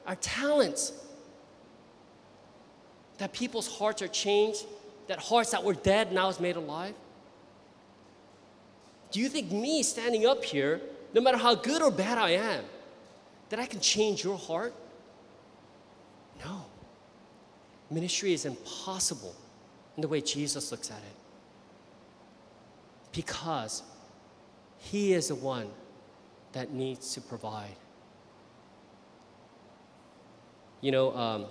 our 0.06 0.16
talents 0.16 0.92
that 3.18 3.32
people's 3.32 3.78
hearts 3.78 4.02
are 4.02 4.08
changed? 4.08 4.64
That 5.08 5.18
hearts 5.18 5.52
that 5.52 5.62
were 5.62 5.74
dead 5.74 6.12
now 6.12 6.28
is 6.28 6.40
made 6.40 6.56
alive? 6.56 6.94
Do 9.12 9.20
you 9.20 9.28
think 9.28 9.52
me 9.52 9.82
standing 9.82 10.26
up 10.26 10.44
here, 10.44 10.80
no 11.14 11.20
matter 11.20 11.38
how 11.38 11.54
good 11.54 11.80
or 11.80 11.90
bad 11.90 12.18
I 12.18 12.30
am, 12.30 12.64
that 13.48 13.60
I 13.60 13.66
can 13.66 13.80
change 13.80 14.24
your 14.24 14.36
heart? 14.36 14.74
No. 16.44 16.66
Ministry 17.90 18.32
is 18.32 18.44
impossible 18.44 19.34
in 19.96 20.02
the 20.02 20.08
way 20.08 20.20
Jesus 20.20 20.70
looks 20.70 20.90
at 20.90 20.98
it. 20.98 21.16
Because 23.12 23.82
He 24.90 25.14
is 25.14 25.28
the 25.28 25.34
one 25.34 25.68
that 26.52 26.72
needs 26.72 27.14
to 27.14 27.20
provide. 27.20 27.74
You 30.80 30.92
know, 30.92 31.16
um, 31.16 31.46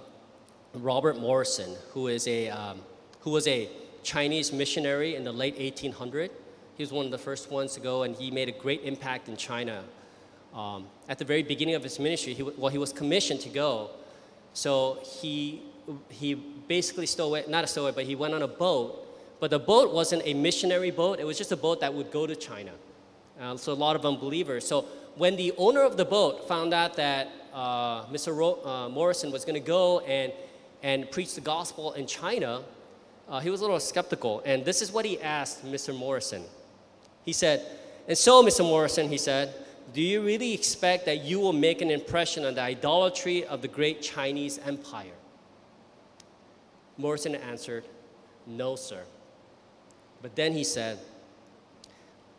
Robert 0.73 1.19
Morrison, 1.19 1.75
who, 1.91 2.07
is 2.07 2.27
a, 2.27 2.49
um, 2.49 2.79
who 3.19 3.31
was 3.31 3.45
a 3.47 3.69
Chinese 4.03 4.53
missionary 4.53 5.15
in 5.15 5.25
the 5.25 5.33
late 5.33 5.59
1800s, 5.59 6.29
he 6.77 6.83
was 6.83 6.93
one 6.93 7.05
of 7.05 7.11
the 7.11 7.17
first 7.17 7.51
ones 7.51 7.73
to 7.73 7.81
go, 7.81 8.03
and 8.03 8.15
he 8.15 8.31
made 8.31 8.47
a 8.47 8.53
great 8.53 8.83
impact 8.83 9.27
in 9.27 9.35
China. 9.35 9.83
Um, 10.53 10.87
at 11.09 11.19
the 11.19 11.25
very 11.25 11.43
beginning 11.43 11.75
of 11.75 11.83
his 11.83 11.99
ministry, 11.99 12.33
he, 12.33 12.43
well, 12.43 12.71
he 12.71 12.77
was 12.77 12.93
commissioned 12.93 13.41
to 13.41 13.49
go. 13.49 13.89
So 14.53 14.99
he, 15.03 15.61
he 16.07 16.35
basically 16.35 17.05
stowed 17.05 17.27
away, 17.27 17.43
not 17.49 17.65
a 17.65 17.67
stowaway, 17.67 17.91
but 17.91 18.05
he 18.05 18.15
went 18.15 18.33
on 18.33 18.43
a 18.43 18.47
boat. 18.47 19.01
But 19.41 19.49
the 19.51 19.59
boat 19.59 19.93
wasn't 19.93 20.21
a 20.25 20.33
missionary 20.33 20.91
boat, 20.91 21.19
it 21.19 21.25
was 21.25 21.37
just 21.37 21.51
a 21.51 21.57
boat 21.57 21.81
that 21.81 21.93
would 21.93 22.11
go 22.11 22.25
to 22.25 22.35
China. 22.35 22.71
Uh, 23.39 23.57
so 23.57 23.71
a 23.71 23.73
lot 23.73 23.95
of 23.95 24.05
unbelievers. 24.05 24.67
So 24.67 24.85
when 25.15 25.35
the 25.35 25.53
owner 25.57 25.81
of 25.81 25.97
the 25.97 26.05
boat 26.05 26.47
found 26.47 26.73
out 26.73 26.95
that 26.95 27.29
uh, 27.53 28.05
Mr. 28.05 28.35
Ro- 28.35 28.63
uh, 28.63 28.89
Morrison 28.89 29.31
was 29.31 29.45
going 29.45 29.61
to 29.61 29.65
go 29.65 29.99
and, 30.01 30.31
and 30.83 31.09
preach 31.11 31.35
the 31.35 31.41
gospel 31.41 31.93
in 31.93 32.07
China, 32.07 32.63
uh, 33.27 33.39
he 33.39 33.49
was 33.49 33.61
a 33.61 33.63
little 33.63 33.79
skeptical. 33.79 34.41
And 34.45 34.63
this 34.63 34.81
is 34.81 34.91
what 34.91 35.05
he 35.05 35.21
asked 35.21 35.65
Mr. 35.65 35.97
Morrison. 35.97 36.43
He 37.23 37.33
said, 37.33 37.65
And 38.07 38.17
so, 38.17 38.43
Mr. 38.43 38.63
Morrison, 38.63 39.09
he 39.09 39.17
said, 39.17 39.53
do 39.93 40.01
you 40.01 40.21
really 40.21 40.53
expect 40.53 41.05
that 41.05 41.23
you 41.23 41.39
will 41.39 41.53
make 41.53 41.81
an 41.81 41.91
impression 41.91 42.45
on 42.45 42.55
the 42.55 42.61
idolatry 42.61 43.45
of 43.45 43.61
the 43.61 43.67
great 43.67 44.01
Chinese 44.01 44.59
empire? 44.59 45.13
Morrison 46.97 47.35
answered, 47.35 47.85
No, 48.45 48.75
sir. 48.75 49.03
But 50.21 50.35
then 50.35 50.53
he 50.53 50.63
said, 50.63 50.99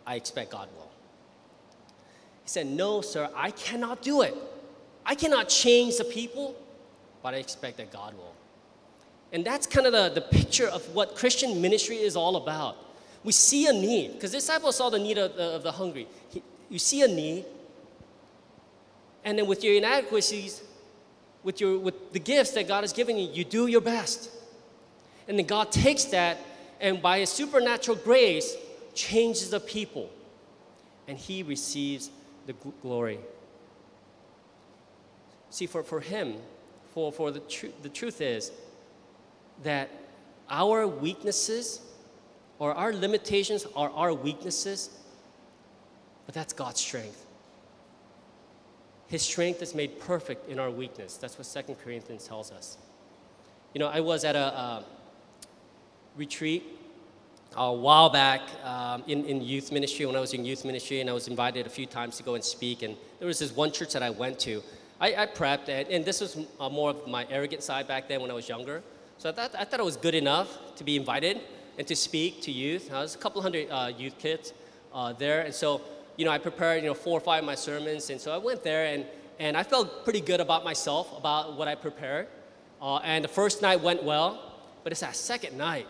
I 0.06 0.16
expect 0.16 0.50
God 0.50 0.68
will. 0.76 0.85
He 2.46 2.50
said, 2.50 2.68
No, 2.68 3.00
sir, 3.00 3.28
I 3.34 3.50
cannot 3.50 4.00
do 4.00 4.22
it. 4.22 4.34
I 5.04 5.16
cannot 5.16 5.48
change 5.48 5.98
the 5.98 6.04
people, 6.04 6.54
but 7.20 7.34
I 7.34 7.38
expect 7.38 7.76
that 7.78 7.92
God 7.92 8.14
will. 8.14 8.32
And 9.32 9.44
that's 9.44 9.66
kind 9.66 9.86
of 9.86 9.92
the, 9.92 10.08
the 10.08 10.20
picture 10.20 10.68
of 10.68 10.82
what 10.94 11.16
Christian 11.16 11.60
ministry 11.60 11.96
is 11.96 12.14
all 12.14 12.36
about. 12.36 12.76
We 13.24 13.32
see 13.32 13.66
a 13.66 13.72
need, 13.72 14.12
because 14.12 14.30
disciples 14.30 14.76
saw 14.76 14.88
the 14.88 14.98
need 14.98 15.18
of, 15.18 15.32
of 15.32 15.64
the 15.64 15.72
hungry. 15.72 16.06
He, 16.30 16.42
you 16.70 16.78
see 16.78 17.02
a 17.02 17.08
need, 17.08 17.44
and 19.24 19.36
then 19.36 19.48
with 19.48 19.64
your 19.64 19.74
inadequacies, 19.74 20.62
with, 21.42 21.60
your, 21.60 21.78
with 21.78 22.12
the 22.12 22.20
gifts 22.20 22.52
that 22.52 22.68
God 22.68 22.82
has 22.82 22.92
given 22.92 23.18
you, 23.18 23.28
you 23.28 23.44
do 23.44 23.66
your 23.66 23.80
best. 23.80 24.30
And 25.26 25.36
then 25.36 25.46
God 25.46 25.72
takes 25.72 26.04
that 26.06 26.38
and 26.80 27.00
by 27.00 27.20
His 27.20 27.30
supernatural 27.30 27.96
grace 27.98 28.56
changes 28.94 29.50
the 29.50 29.60
people, 29.60 30.10
and 31.08 31.18
He 31.18 31.42
receives 31.42 32.10
the 32.46 32.54
glory. 32.82 33.18
See, 35.50 35.66
for, 35.66 35.82
for 35.82 36.00
Him, 36.00 36.36
for, 36.92 37.12
for 37.12 37.30
the, 37.30 37.40
tr- 37.40 37.66
the 37.82 37.88
truth 37.88 38.20
is 38.20 38.52
that 39.62 39.90
our 40.48 40.86
weaknesses 40.86 41.80
or 42.58 42.72
our 42.74 42.92
limitations 42.92 43.66
are 43.74 43.90
our 43.90 44.14
weaknesses, 44.14 44.90
but 46.24 46.34
that's 46.34 46.52
God's 46.52 46.80
strength. 46.80 47.24
His 49.08 49.22
strength 49.22 49.62
is 49.62 49.74
made 49.74 50.00
perfect 50.00 50.48
in 50.48 50.58
our 50.58 50.70
weakness. 50.70 51.16
That's 51.16 51.38
what 51.38 51.46
Second 51.46 51.76
Corinthians 51.76 52.26
tells 52.26 52.50
us. 52.50 52.76
You 53.72 53.78
know, 53.78 53.88
I 53.88 54.00
was 54.00 54.24
at 54.24 54.34
a, 54.34 54.38
a 54.38 54.84
retreat 56.16 56.64
a 57.54 57.72
while 57.72 58.10
back 58.10 58.42
um, 58.64 59.02
in, 59.06 59.24
in 59.24 59.42
youth 59.42 59.72
ministry, 59.72 60.06
when 60.06 60.16
I 60.16 60.20
was 60.20 60.34
in 60.34 60.44
youth 60.44 60.64
ministry, 60.64 61.00
and 61.00 61.08
I 61.08 61.12
was 61.12 61.28
invited 61.28 61.66
a 61.66 61.70
few 61.70 61.86
times 61.86 62.16
to 62.18 62.22
go 62.22 62.34
and 62.34 62.44
speak. 62.44 62.82
And 62.82 62.96
there 63.18 63.28
was 63.28 63.38
this 63.38 63.54
one 63.54 63.72
church 63.72 63.92
that 63.92 64.02
I 64.02 64.10
went 64.10 64.38
to. 64.40 64.62
I, 65.00 65.14
I 65.14 65.26
prepped, 65.26 65.68
and, 65.68 65.88
and 65.88 66.04
this 66.04 66.20
was 66.20 66.38
uh, 66.58 66.68
more 66.68 66.90
of 66.90 67.06
my 67.06 67.26
arrogant 67.30 67.62
side 67.62 67.86
back 67.86 68.08
then 68.08 68.20
when 68.20 68.30
I 68.30 68.34
was 68.34 68.48
younger. 68.48 68.82
So 69.18 69.30
I 69.30 69.32
thought, 69.32 69.54
I 69.58 69.64
thought 69.64 69.82
was 69.84 69.96
good 69.96 70.14
enough 70.14 70.76
to 70.76 70.84
be 70.84 70.96
invited 70.96 71.40
and 71.78 71.86
to 71.86 71.96
speak 71.96 72.42
to 72.42 72.52
youth. 72.52 72.92
I 72.92 73.00
was 73.00 73.14
a 73.14 73.18
couple 73.18 73.40
hundred 73.42 73.70
uh, 73.70 73.92
youth 73.96 74.18
kids 74.18 74.52
uh, 74.92 75.12
there, 75.12 75.42
and 75.42 75.54
so 75.54 75.82
you 76.16 76.24
know 76.24 76.30
I 76.30 76.38
prepared 76.38 76.82
you 76.82 76.88
know 76.88 76.94
four 76.94 77.18
or 77.18 77.20
five 77.20 77.40
of 77.40 77.46
my 77.46 77.54
sermons, 77.54 78.10
and 78.10 78.20
so 78.20 78.32
I 78.32 78.38
went 78.38 78.62
there 78.62 78.86
and 78.86 79.04
and 79.38 79.56
I 79.56 79.62
felt 79.62 80.04
pretty 80.04 80.20
good 80.20 80.40
about 80.40 80.64
myself 80.64 81.16
about 81.16 81.56
what 81.56 81.68
I 81.68 81.74
prepared. 81.74 82.28
Uh, 82.80 82.96
and 82.98 83.24
the 83.24 83.28
first 83.28 83.62
night 83.62 83.80
went 83.80 84.02
well, 84.02 84.60
but 84.82 84.92
it's 84.92 85.00
that 85.00 85.16
second 85.16 85.56
night 85.56 85.86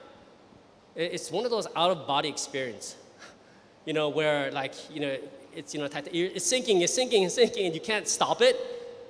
it's 0.97 1.31
one 1.31 1.45
of 1.45 1.51
those 1.51 1.67
out 1.77 1.91
of 1.91 2.07
body 2.07 2.29
experience, 2.29 2.97
you 3.85 3.93
know, 3.93 4.09
where 4.09 4.51
like, 4.51 4.75
you 4.91 5.01
know, 5.01 5.17
it's, 5.55 5.75
you 5.75 5.81
know, 5.81 5.89
it's 5.93 6.47
sinking, 6.47 6.81
it's 6.81 6.95
sinking, 6.95 7.23
it's 7.23 7.35
sinking, 7.35 7.67
and 7.67 7.75
you 7.75 7.81
can't 7.81 8.09
stop 8.09 8.41
it, 8.41 8.57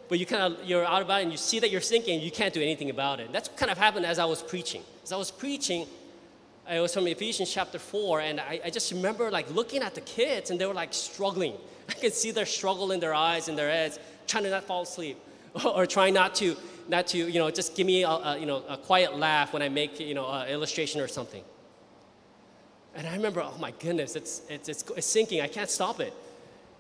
but 0.09 0.19
you 0.19 0.27
kind 0.27 0.43
of, 0.43 0.65
you're 0.65 0.85
out 0.85 1.03
of 1.03 1.09
body 1.09 1.23
and 1.23 1.33
you 1.33 1.39
see 1.39 1.59
that 1.61 1.71
you're 1.71 1.81
sinking 1.81 2.21
you 2.21 2.31
can't 2.31 2.53
do 2.53 2.61
anything 2.61 2.91
about 2.91 3.21
it. 3.21 3.33
That's 3.33 3.49
kind 3.49 3.71
of 3.71 3.79
happened 3.79 4.07
as 4.07 4.19
I 4.19 4.25
was 4.25 4.43
preaching. 4.43 4.83
As 5.05 5.13
I 5.13 5.17
was 5.17 5.31
preaching, 5.31 5.87
it 6.69 6.81
was 6.81 6.93
from 6.93 7.07
Ephesians 7.07 7.53
chapter 7.53 7.79
4, 7.79 8.21
and 8.21 8.41
I, 8.41 8.61
I 8.65 8.71
just 8.71 8.91
remember 8.91 9.31
like 9.31 9.49
looking 9.53 9.83
at 9.83 9.95
the 9.95 10.01
kids 10.01 10.51
and 10.51 10.61
they 10.61 10.67
were 10.67 10.75
like 10.75 10.93
struggling. 10.93 11.55
I 11.89 11.93
could 11.93 12.13
see 12.13 12.33
their 12.33 12.47
struggle 12.47 12.91
in 12.91 12.99
their 12.99 13.15
eyes 13.15 13.49
and 13.49 13.57
their 13.57 13.71
heads, 13.71 14.01
trying 14.27 14.43
to 14.45 14.51
not 14.51 14.65
fall 14.65 14.83
asleep 14.83 15.19
or 15.65 15.87
trying 15.87 16.15
not 16.15 16.35
to, 16.37 16.57
not 16.89 17.07
to, 17.09 17.19
you 17.19 17.39
know, 17.39 17.51
just 17.51 17.77
give 17.77 17.87
me 17.87 18.03
a, 18.03 18.09
a 18.09 18.39
you 18.39 18.47
know, 18.47 18.65
a 18.69 18.77
quiet 18.77 19.17
laugh 19.17 19.53
when 19.53 19.63
I 19.63 19.69
make, 19.69 20.01
you 20.01 20.15
know, 20.15 20.29
an 20.29 20.49
illustration 20.49 21.01
or 21.01 21.07
something. 21.07 21.45
And 22.97 23.07
I 23.07 23.15
remember, 23.15 23.43
oh 23.43 23.55
my 23.61 23.73
goodness, 23.73 24.17
it's, 24.17 24.41
it's, 24.49 24.71
it's, 24.71 24.83
it's 24.97 25.07
sinking. 25.07 25.43
I 25.43 25.49
can't 25.49 25.69
stop 25.69 26.01
it. 26.01 26.15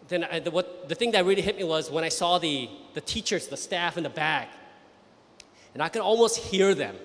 Then 0.08 0.24
I, 0.24 0.38
the, 0.40 0.50
what, 0.50 0.88
the 0.88 0.94
thing 0.94 1.12
that 1.12 1.26
really 1.26 1.42
hit 1.42 1.58
me 1.58 1.64
was 1.64 1.90
when 1.90 2.04
I 2.04 2.08
saw 2.08 2.38
the, 2.38 2.70
the 2.94 3.02
teachers, 3.02 3.48
the 3.48 3.56
staff 3.56 3.98
in 3.98 4.02
the 4.02 4.10
back. 4.10 4.48
And 5.74 5.82
I 5.82 5.90
could 5.90 6.00
almost 6.00 6.38
hear 6.38 6.74
them. 6.74 6.96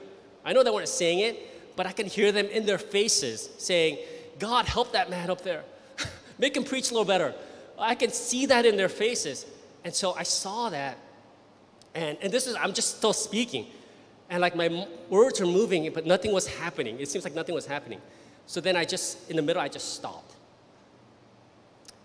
I 0.45 0.53
know 0.53 0.63
they 0.63 0.71
weren't 0.71 0.87
saying 0.87 1.19
it, 1.19 1.75
but 1.75 1.85
I 1.85 1.91
can 1.91 2.05
hear 2.05 2.31
them 2.31 2.45
in 2.47 2.65
their 2.65 2.77
faces 2.77 3.49
saying, 3.57 3.97
God, 4.39 4.65
help 4.65 4.93
that 4.93 5.09
man 5.09 5.29
up 5.29 5.41
there. 5.41 5.63
Make 6.39 6.55
him 6.55 6.63
preach 6.63 6.89
a 6.89 6.93
little 6.93 7.05
better. 7.05 7.35
I 7.77 7.95
can 7.95 8.11
see 8.11 8.45
that 8.45 8.65
in 8.65 8.77
their 8.77 8.89
faces. 8.89 9.45
And 9.83 9.93
so 9.93 10.13
I 10.13 10.23
saw 10.23 10.69
that. 10.69 10.97
And, 11.93 12.17
and 12.21 12.31
this 12.31 12.47
is, 12.47 12.55
I'm 12.55 12.73
just 12.73 12.97
still 12.97 13.13
speaking. 13.13 13.67
And 14.29 14.39
like 14.39 14.55
my 14.55 14.87
words 15.09 15.41
are 15.41 15.45
moving, 15.45 15.91
but 15.91 16.05
nothing 16.05 16.31
was 16.31 16.47
happening. 16.47 16.97
It 16.99 17.09
seems 17.09 17.25
like 17.25 17.35
nothing 17.35 17.55
was 17.55 17.65
happening. 17.65 17.99
So 18.51 18.59
then 18.59 18.75
I 18.75 18.83
just, 18.83 19.29
in 19.29 19.37
the 19.37 19.41
middle, 19.41 19.61
I 19.61 19.69
just 19.69 19.93
stopped. 19.93 20.35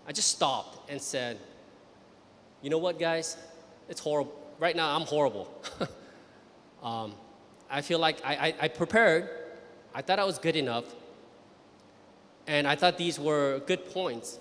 I 0.07 0.13
just 0.13 0.29
stopped 0.29 0.89
and 0.89 1.01
said, 1.01 1.39
you 2.61 2.69
know 2.69 2.77
what, 2.77 2.97
guys? 2.97 3.35
It's 3.89 3.99
horrible. 3.99 4.33
Right 4.57 4.73
now, 4.73 4.95
I'm 4.95 5.01
horrible. 5.01 5.51
um, 6.81 7.15
I 7.69 7.81
feel 7.81 7.99
like 7.99 8.25
I, 8.25 8.33
I, 8.33 8.55
I, 8.61 8.67
prepared. 8.69 9.29
I 9.93 10.01
thought 10.01 10.19
I 10.19 10.23
was 10.23 10.37
good 10.37 10.55
enough, 10.55 10.85
and 12.47 12.65
I 12.65 12.75
thought 12.75 12.97
these 12.97 13.19
were 13.19 13.61
good 13.67 13.83
points, 13.91 14.39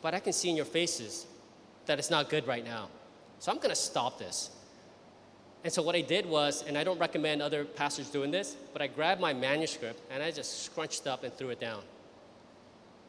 but 0.00 0.14
I 0.14 0.20
can 0.20 0.32
see 0.32 0.48
in 0.48 0.56
your 0.56 0.64
faces 0.64 1.26
that 1.84 1.98
it's 1.98 2.10
not 2.10 2.30
good 2.30 2.46
right 2.46 2.64
now. 2.64 2.88
So 3.40 3.52
I'm 3.52 3.58
going 3.58 3.68
to 3.68 3.76
stop 3.76 4.18
this. 4.18 4.55
And 5.64 5.72
so 5.72 5.82
what 5.82 5.96
I 5.96 6.00
did 6.00 6.26
was, 6.26 6.62
and 6.66 6.78
I 6.78 6.84
don't 6.84 6.98
recommend 6.98 7.42
other 7.42 7.64
pastors 7.64 8.08
doing 8.08 8.30
this, 8.30 8.56
but 8.72 8.82
I 8.82 8.86
grabbed 8.86 9.20
my 9.20 9.34
manuscript 9.34 10.00
and 10.10 10.22
I 10.22 10.30
just 10.30 10.64
scrunched 10.64 11.06
up 11.06 11.24
and 11.24 11.34
threw 11.34 11.48
it 11.48 11.60
down. 11.60 11.82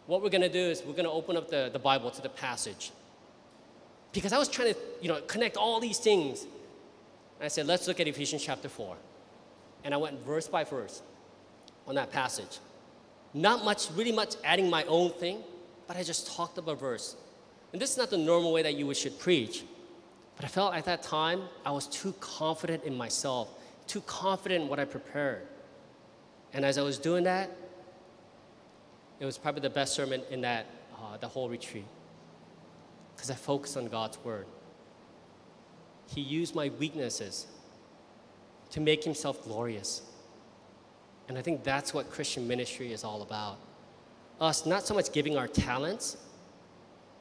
What 0.07 0.23
we're 0.23 0.29
going 0.29 0.41
to 0.41 0.49
do 0.49 0.60
is 0.60 0.81
we're 0.83 0.93
going 0.93 1.05
to 1.05 1.12
open 1.12 1.38
up 1.38 1.49
the, 1.49 1.69
the 1.71 1.79
Bible 1.79 2.10
to 2.10 2.21
the 2.21 2.29
passage. 2.29 2.91
Because 4.13 4.33
I 4.33 4.38
was 4.38 4.47
trying 4.47 4.73
to, 4.73 4.79
you 5.01 5.10
know, 5.10 5.21
connect 5.21 5.57
all 5.57 5.79
these 5.79 5.99
things. 5.99 6.43
And 6.43 7.45
I 7.45 7.49
said, 7.49 7.67
let's 7.67 7.88
look 7.88 7.99
at 7.99 8.07
Ephesians 8.07 8.43
chapter 8.43 8.69
4. 8.69 8.95
And 9.83 9.93
I 9.93 9.97
went 9.97 10.25
verse 10.25 10.47
by 10.47 10.63
verse 10.63 11.01
on 11.86 11.95
that 11.95 12.12
passage. 12.12 12.60
Not 13.33 13.63
much, 13.63 13.91
really 13.91 14.12
much 14.12 14.36
adding 14.43 14.69
my 14.69 14.83
own 14.86 15.12
thing, 15.12 15.43
but 15.88 15.97
I 15.97 16.03
just 16.03 16.36
talked 16.36 16.57
about 16.57 16.79
verse. 16.79 17.15
And 17.73 17.81
this 17.81 17.91
is 17.91 17.97
not 17.97 18.10
the 18.10 18.17
normal 18.17 18.53
way 18.53 18.63
that 18.63 18.75
you 18.75 18.91
should 18.93 19.19
preach. 19.19 19.63
But 20.38 20.45
I 20.45 20.47
felt 20.47 20.76
at 20.76 20.86
that 20.86 21.04
time 21.04 21.41
I 21.65 21.71
was 21.71 21.88
too 21.88 22.13
confident 22.19 22.84
in 22.84 22.95
myself, 22.95 23.50
too 23.88 24.02
confident 24.02 24.63
in 24.63 24.69
what 24.69 24.80
I 24.80 24.86
prepared. 24.86 25.47
And 26.54 26.63
as 26.63 26.78
I 26.78 26.84
was 26.84 26.97
doing 26.97 27.26
that, 27.26 27.50
it 29.19 29.26
was 29.26 29.38
probably 29.38 29.62
the 29.62 29.69
best 29.69 29.95
sermon 29.95 30.21
in 30.30 30.41
that 30.41 30.67
uh, 30.95 31.17
the 31.17 31.28
whole 31.28 31.50
retreat 31.50 31.86
because 33.15 33.32
I 33.32 33.34
focused 33.34 33.76
on 33.78 33.88
God's 33.88 34.23
word. 34.23 34.45
He 36.06 36.21
used 36.21 36.54
my 36.54 36.69
weaknesses 36.80 37.47
to 38.69 38.80
make 38.80 39.04
himself 39.04 39.43
glorious. 39.43 40.04
And 41.28 41.38
I 41.38 41.41
think 41.41 41.63
that's 41.63 41.95
what 41.95 42.12
Christian 42.12 42.47
ministry 42.47 42.93
is 42.93 43.04
all 43.04 43.23
about. 43.23 43.58
Us 44.39 44.67
not 44.67 44.86
so 44.86 44.93
much 44.93 45.12
giving 45.12 45.36
our 45.36 45.47
talents, 45.47 46.17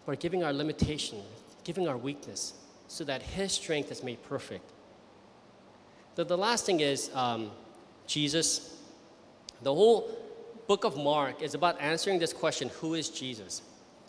but 0.05 0.21
giving 0.21 0.45
our 0.45 0.53
limitation, 0.53 1.23
giving 1.65 1.89
our 1.89 1.97
weakness 1.97 2.53
so 2.89 3.05
that 3.05 3.23
his 3.23 3.53
strength 3.53 3.91
is 3.91 4.03
made 4.03 4.23
perfect. 4.23 4.71
The, 6.15 6.25
the 6.25 6.39
last 6.39 6.67
thing 6.67 6.81
is 6.81 7.11
um, 7.15 7.51
Jesus. 8.07 8.75
The 9.63 9.73
whole 9.73 10.11
book 10.67 10.85
of 10.85 10.97
Mark 10.97 11.43
is 11.43 11.55
about 11.55 11.81
answering 11.81 12.19
this 12.19 12.33
question 12.33 12.71
who 12.81 12.95
is 12.95 13.09
Jesus? 13.09 13.63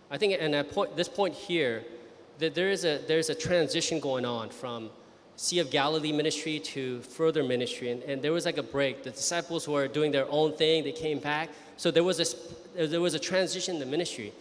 I 0.09 0.17
think 0.17 0.37
and 0.39 0.55
at 0.55 0.71
point, 0.71 0.95
this 0.95 1.09
point 1.09 1.33
here, 1.33 1.83
that 2.39 2.55
there 2.55 2.69
is 2.69 2.85
a, 2.85 2.99
there's 3.07 3.29
a 3.29 3.35
transition 3.35 3.99
going 3.99 4.25
on 4.25 4.49
from 4.49 4.89
Sea 5.35 5.59
of 5.59 5.69
Galilee 5.69 6.11
ministry 6.11 6.59
to 6.59 7.01
further 7.01 7.43
ministry. 7.43 7.91
And, 7.91 8.03
and 8.03 8.21
there 8.21 8.31
was 8.31 8.45
like 8.45 8.57
a 8.57 8.63
break. 8.63 9.03
The 9.03 9.11
disciples 9.11 9.67
were 9.67 9.87
doing 9.87 10.11
their 10.11 10.29
own 10.29 10.53
thing, 10.53 10.83
they 10.83 10.91
came 10.91 11.19
back. 11.19 11.49
So 11.77 11.91
there 11.91 12.03
was, 12.03 12.19
a, 12.19 12.87
there 12.87 13.01
was 13.01 13.13
a 13.13 13.19
transition 13.19 13.75
in 13.75 13.79
the 13.79 13.85
ministry. 13.85 14.33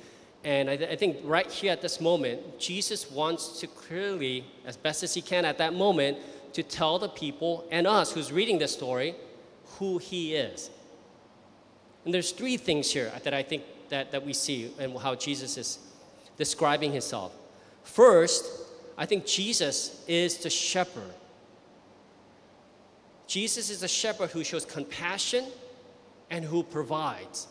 And 0.46 0.70
I, 0.70 0.74
I, 0.74 0.94
think 0.94 1.16
right 1.24 1.50
here 1.50 1.72
at 1.72 1.82
this 1.82 2.00
moment, 2.00 2.60
Jesus 2.60 3.10
wants 3.10 3.58
to 3.58 3.66
clearly, 3.66 4.44
as 4.64 4.76
best 4.76 5.02
as 5.02 5.12
he 5.12 5.20
can 5.20 5.44
at 5.44 5.58
that 5.58 5.74
moment, 5.74 6.18
to 6.52 6.62
tell 6.62 7.00
the 7.00 7.08
people 7.08 7.66
and 7.72 7.84
us 7.84 8.12
who's 8.12 8.30
reading 8.30 8.56
this 8.56 8.72
story 8.72 9.16
who 9.80 9.98
he 9.98 10.36
is. 10.36 10.70
And 12.04 12.14
there's 12.14 12.30
three 12.30 12.56
things 12.56 12.92
here 12.92 13.10
that 13.24 13.34
I 13.34 13.42
think 13.42 13.64
that, 13.88 14.12
that 14.12 14.24
we 14.24 14.32
see 14.32 14.72
and 14.78 14.96
how 14.96 15.16
Jesus 15.16 15.56
is 15.56 15.80
describing 16.36 16.92
himself. 16.92 17.32
First, 17.82 18.44
I 18.96 19.04
think 19.04 19.26
Jesus 19.26 20.04
is 20.06 20.38
the 20.38 20.50
shepherd. 20.50 21.12
Jesus 23.26 23.68
is 23.68 23.82
a 23.82 23.88
shepherd 23.88 24.30
who 24.30 24.44
shows 24.44 24.64
compassion 24.64 25.44
and 26.30 26.44
who 26.44 26.62
provides. 26.62 27.48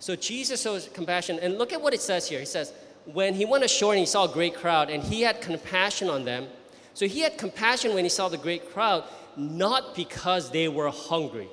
So 0.00 0.16
Jesus 0.16 0.62
shows 0.62 0.88
compassion. 0.92 1.38
And 1.40 1.58
look 1.58 1.72
at 1.72 1.80
what 1.80 1.94
it 1.94 2.00
says 2.00 2.28
here. 2.28 2.40
He 2.40 2.46
says, 2.46 2.72
when 3.04 3.34
he 3.34 3.44
went 3.44 3.64
ashore 3.64 3.92
and 3.92 4.00
he 4.00 4.06
saw 4.06 4.24
a 4.24 4.28
great 4.28 4.54
crowd, 4.54 4.90
and 4.90 5.02
he 5.02 5.22
had 5.22 5.40
compassion 5.40 6.08
on 6.08 6.24
them. 6.24 6.48
So 6.94 7.06
he 7.06 7.20
had 7.20 7.38
compassion 7.38 7.94
when 7.94 8.04
he 8.04 8.10
saw 8.10 8.28
the 8.28 8.36
great 8.36 8.72
crowd, 8.72 9.04
not 9.36 9.94
because 9.94 10.50
they 10.50 10.68
were 10.68 10.90
hungry. 10.90 11.48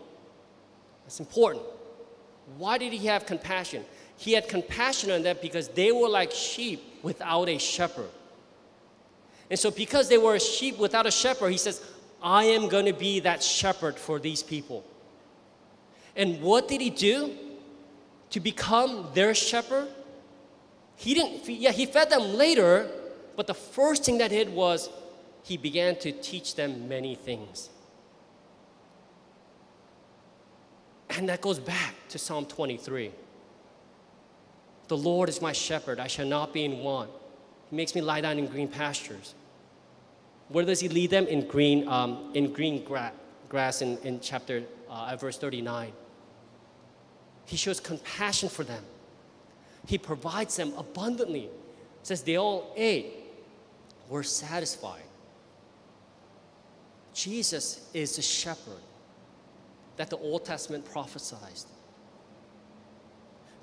That's 1.04 1.20
important. 1.20 1.64
Why 2.58 2.78
did 2.78 2.94
he 2.94 3.08
have 3.08 3.26
compassion? 3.26 3.86
He 4.18 4.34
had 4.34 4.48
compassion 4.48 5.12
on 5.12 5.22
them 5.22 5.38
because 5.42 5.68
they 5.70 5.92
were 5.92 6.10
like 6.10 6.32
sheep 6.32 6.82
without 7.04 7.50
a 7.50 7.60
shepherd. 7.60 8.10
And 9.50 9.60
so, 9.60 9.72
because 9.72 10.10
they 10.10 10.18
were 10.18 10.36
a 10.36 10.40
sheep 10.40 10.78
without 10.78 11.06
a 11.06 11.12
shepherd, 11.12 11.50
he 11.52 11.58
says, 11.58 11.82
I 12.22 12.46
am 12.46 12.68
going 12.68 12.86
to 12.86 12.94
be 12.94 13.20
that 13.22 13.44
shepherd 13.44 13.98
for 13.98 14.20
these 14.20 14.44
people. 14.44 14.84
And 16.16 16.42
what 16.42 16.68
did 16.68 16.82
he 16.82 16.90
do? 16.90 17.34
To 18.32 18.40
become 18.40 19.08
their 19.14 19.34
shepherd. 19.34 19.88
He 20.96 21.14
didn't, 21.14 21.48
yeah, 21.48 21.72
he 21.72 21.86
fed 21.86 22.10
them 22.10 22.36
later, 22.36 22.90
but 23.36 23.48
the 23.48 23.54
first 23.54 24.04
thing 24.04 24.18
that 24.18 24.32
he 24.32 24.38
did 24.38 24.54
was 24.54 24.90
he 25.44 25.58
began 25.58 25.96
to 25.98 26.12
teach 26.12 26.56
them 26.56 26.88
many 26.90 27.16
things. 27.16 27.70
And 31.10 31.30
that 31.30 31.42
goes 31.42 31.60
back 31.60 31.96
to 32.10 32.20
Psalm 32.20 32.46
23. 32.46 33.12
The 34.88 34.98
Lord 34.98 35.30
is 35.30 35.42
my 35.42 35.54
shepherd, 35.54 36.00
I 36.00 36.08
shall 36.08 36.26
not 36.26 36.54
be 36.54 36.64
in 36.66 36.80
want. 36.80 37.10
He 37.70 37.76
makes 37.76 37.96
me 37.96 38.02
lie 38.02 38.22
down 38.22 38.38
in 38.40 38.48
green 38.48 38.68
pastures. 38.68 39.36
Where 40.50 40.64
does 40.64 40.80
he 40.80 40.88
lead 40.88 41.10
them? 41.10 41.28
In 41.28 41.46
green, 41.46 41.88
um, 41.88 42.32
in 42.34 42.54
green 42.54 42.84
gra- 42.84 43.12
grass 43.50 43.82
in, 43.82 43.98
in 44.00 44.20
chapter, 44.22 44.64
uh, 44.90 45.16
verse 45.18 45.38
39. 45.38 45.92
He 47.48 47.58
shows 47.58 47.80
compassion 47.80 48.50
for 48.50 48.64
them. 48.64 48.84
He 49.88 49.98
provides 49.98 50.56
them 50.58 50.74
abundantly. 50.78 51.46
It 51.46 51.52
says 52.04 52.22
they 52.22 52.36
all 52.36 52.74
ate, 52.76 53.14
were 54.10 54.22
satisfied. 54.22 55.02
Jesus 57.14 57.90
is 57.94 58.18
the 58.18 58.22
shepherd 58.22 58.84
that 59.96 60.10
the 60.10 60.18
Old 60.18 60.46
Testament 60.46 60.86
prophesied. 60.86 61.64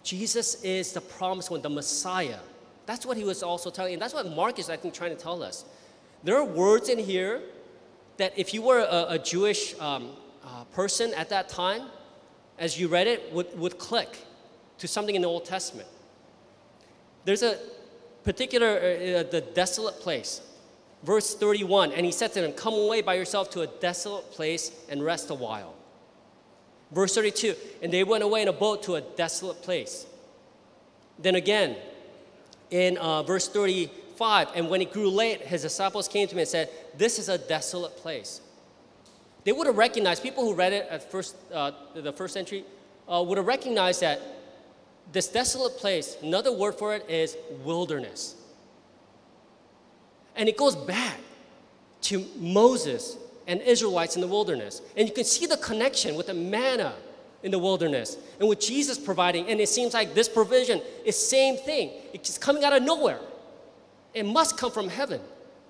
Jesus 0.03 0.63
is 0.65 0.93
the 0.93 1.01
promised 1.01 1.51
one, 1.51 1.63
the 1.63 1.71
Messiah. 1.71 2.41
That's 2.87 3.07
what 3.07 3.17
he 3.17 3.25
was 3.25 3.43
also 3.43 3.71
telling, 3.71 3.93
and 3.93 4.03
that's 4.03 4.15
what 4.15 4.27
Mark 4.35 4.59
is, 4.59 4.69
I 4.69 4.77
think, 4.77 4.93
trying 4.93 5.15
to 5.15 5.23
tell 5.23 5.43
us. 5.43 5.65
There 6.23 6.37
are 6.37 6.45
words 6.45 6.89
in 6.89 6.99
here 6.99 7.43
that 8.17 8.33
if 8.37 8.55
you 8.55 8.63
were 8.63 8.81
a, 8.81 9.07
a 9.11 9.19
Jewish 9.19 9.79
um, 9.79 10.11
uh, 10.43 10.65
person 10.65 11.13
at 11.15 11.29
that 11.29 11.49
time, 11.49 11.83
as 12.59 12.79
you 12.79 12.89
read 12.89 13.07
it, 13.07 13.33
would, 13.33 13.59
would 13.59 13.79
click 13.79 14.19
to 14.79 14.89
something 14.89 15.15
in 15.15 15.23
the 15.23 15.29
Old 15.29 15.45
Testament. 15.45 15.89
There's 17.25 17.43
a 17.43 17.59
particular, 18.23 18.69
uh, 18.69 19.21
uh, 19.21 19.23
the 19.25 19.45
desolate 19.55 20.01
place. 20.01 20.41
Verse 21.03 21.35
31, 21.35 21.93
and 21.93 22.07
he 22.07 22.13
said 22.13 22.33
to 22.33 22.41
them, 22.41 22.53
Come 22.53 22.75
away 22.75 23.03
by 23.03 23.15
yourself 23.15 23.51
to 23.51 23.61
a 23.61 23.67
desolate 23.67 24.31
place 24.31 24.73
and 24.89 25.05
rest 25.05 25.31
a 25.31 25.35
while. 25.35 25.75
Verse 26.93 27.15
32, 27.15 27.55
and 27.83 27.93
they 27.93 28.05
went 28.05 28.23
away 28.23 28.43
in 28.43 28.49
a 28.49 28.53
boat 28.53 28.83
to 28.85 28.95
a 28.95 29.01
desolate 29.01 29.61
place. 29.63 30.07
Then 31.19 31.35
again, 31.35 31.77
in 32.71 32.97
uh, 32.99 33.23
verse 33.23 33.49
35, 33.49 34.49
and 34.55 34.71
when 34.71 34.81
it 34.81 34.93
grew 34.93 35.11
late, 35.11 35.43
his 35.43 35.63
disciples 35.63 36.09
came 36.09 36.27
to 36.29 36.35
him 36.35 36.39
and 36.39 36.49
said, 36.49 36.71
This 36.97 37.19
is 37.19 37.29
a 37.29 37.37
desolate 37.37 37.97
place 37.97 38.41
they 39.45 39.53
would 39.53 39.67
have 39.67 39.77
recognized, 39.77 40.23
people 40.23 40.43
who 40.43 40.55
read 40.55 40.73
it 40.73 40.89
at 40.91 41.11
first, 41.11 41.37
uh, 41.53 41.71
the 41.95 42.13
first 42.13 42.33
century, 42.33 42.65
uh, 43.07 43.23
would 43.27 43.37
have 43.37 43.47
recognized 43.47 44.01
that 44.01 44.21
this 45.13 45.29
desolate 45.29 45.77
place, 45.77 46.17
another 46.23 46.51
word 46.51 46.75
for 46.77 46.95
it 46.95 47.09
is 47.11 47.37
wilderness. 47.63 48.37
And 50.35 50.49
it 50.49 50.57
goes 50.57 50.75
back 50.75 51.19
to 52.03 52.27
Moses 52.39 53.19
and 53.47 53.61
Israelites 53.61 54.15
in 54.15 54.23
the 54.23 54.27
wilderness. 54.27 54.81
And 54.97 55.07
you 55.07 55.15
can 55.15 55.25
see 55.25 55.45
the 55.45 55.59
connection 55.59 56.15
with 56.15 56.29
the 56.29 56.35
manna 56.35 56.95
in 57.43 57.51
the 57.51 57.59
wilderness 57.59 58.17
and 58.41 58.49
with 58.49 58.61
Jesus 58.61 58.99
providing. 58.99 59.47
And 59.49 59.61
it 59.61 59.69
seems 59.69 59.93
like 59.93 60.15
this 60.15 60.29
provision 60.29 60.81
is 61.05 61.17
same 61.17 61.59
thing. 61.59 61.91
It's 62.15 62.39
coming 62.39 62.65
out 62.65 62.73
of 62.73 62.83
nowhere. 62.83 63.21
It 64.15 64.25
must 64.25 64.57
come 64.57 64.73
from 64.73 64.89
heaven, 64.89 65.21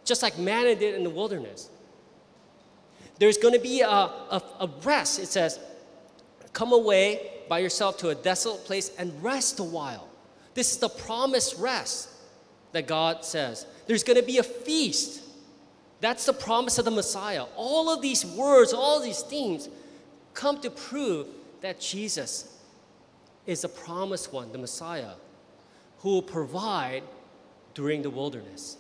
just 0.05 0.23
like 0.23 0.39
manna 0.39 0.77
did 0.77 0.95
in 0.95 1.03
the 1.03 1.11
wilderness 1.11 1.71
there's 3.19 3.39
going 3.39 3.55
to 3.55 3.61
be 3.61 3.81
a, 3.81 3.89
a, 3.89 4.43
a 4.61 4.71
rest. 4.83 5.19
It 5.19 5.27
says, 5.27 5.59
Come 6.53 6.73
away 6.73 7.31
by 7.49 7.59
yourself 7.59 7.99
to 7.99 8.11
a 8.11 8.15
desolate 8.15 8.65
place 8.65 8.91
and 8.99 9.23
rest 9.23 9.59
a 9.61 9.65
while. 9.65 10.09
This 10.55 10.73
is 10.73 10.79
the 10.79 10.89
promised 10.89 11.59
rest 11.59 12.09
that 12.73 12.87
God 12.87 13.25
says. 13.25 13.67
There's 13.87 14.05
going 14.05 14.19
to 14.19 14.27
be 14.27 14.39
a 14.39 14.43
feast. 14.43 15.23
That's 16.01 16.27
the 16.27 16.33
promise 16.33 16.79
of 16.79 16.85
the 16.85 16.91
Messiah. 16.91 17.45
All 17.57 17.93
of 17.93 18.03
these 18.03 18.25
words, 18.25 18.73
all 18.73 19.01
these 19.01 19.21
themes 19.23 19.69
come 20.33 20.61
to 20.61 20.71
prove 20.71 21.27
that 21.61 21.81
Jesus 21.81 22.61
is 23.47 23.63
the 23.63 23.69
promised 23.69 24.33
one, 24.33 24.53
the 24.53 24.59
Messiah, 24.59 25.13
who 25.99 26.11
will 26.11 26.23
provide 26.23 27.03
during 27.75 28.03
the 28.03 28.11
wilderness. 28.11 28.77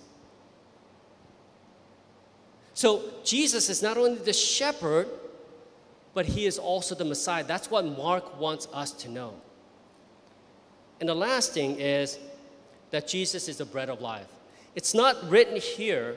So 2.74 3.02
Jesus 3.24 3.70
is 3.70 3.82
not 3.82 3.96
only 3.96 4.16
the 4.16 4.32
shepherd, 4.32 5.08
but 6.12 6.26
he 6.26 6.46
is 6.46 6.58
also 6.58 6.94
the 6.94 7.04
Messiah. 7.04 7.44
That's 7.44 7.70
what 7.70 7.84
Mark 7.84 8.38
wants 8.38 8.68
us 8.72 8.92
to 8.92 9.08
know. 9.08 9.34
And 11.00 11.08
the 11.08 11.14
last 11.14 11.52
thing 11.52 11.80
is 11.80 12.18
that 12.90 13.08
Jesus 13.08 13.48
is 13.48 13.56
the 13.58 13.64
bread 13.64 13.90
of 13.90 14.00
life. 14.00 14.28
It's 14.74 14.94
not 14.94 15.28
written 15.28 15.60
here, 15.60 16.16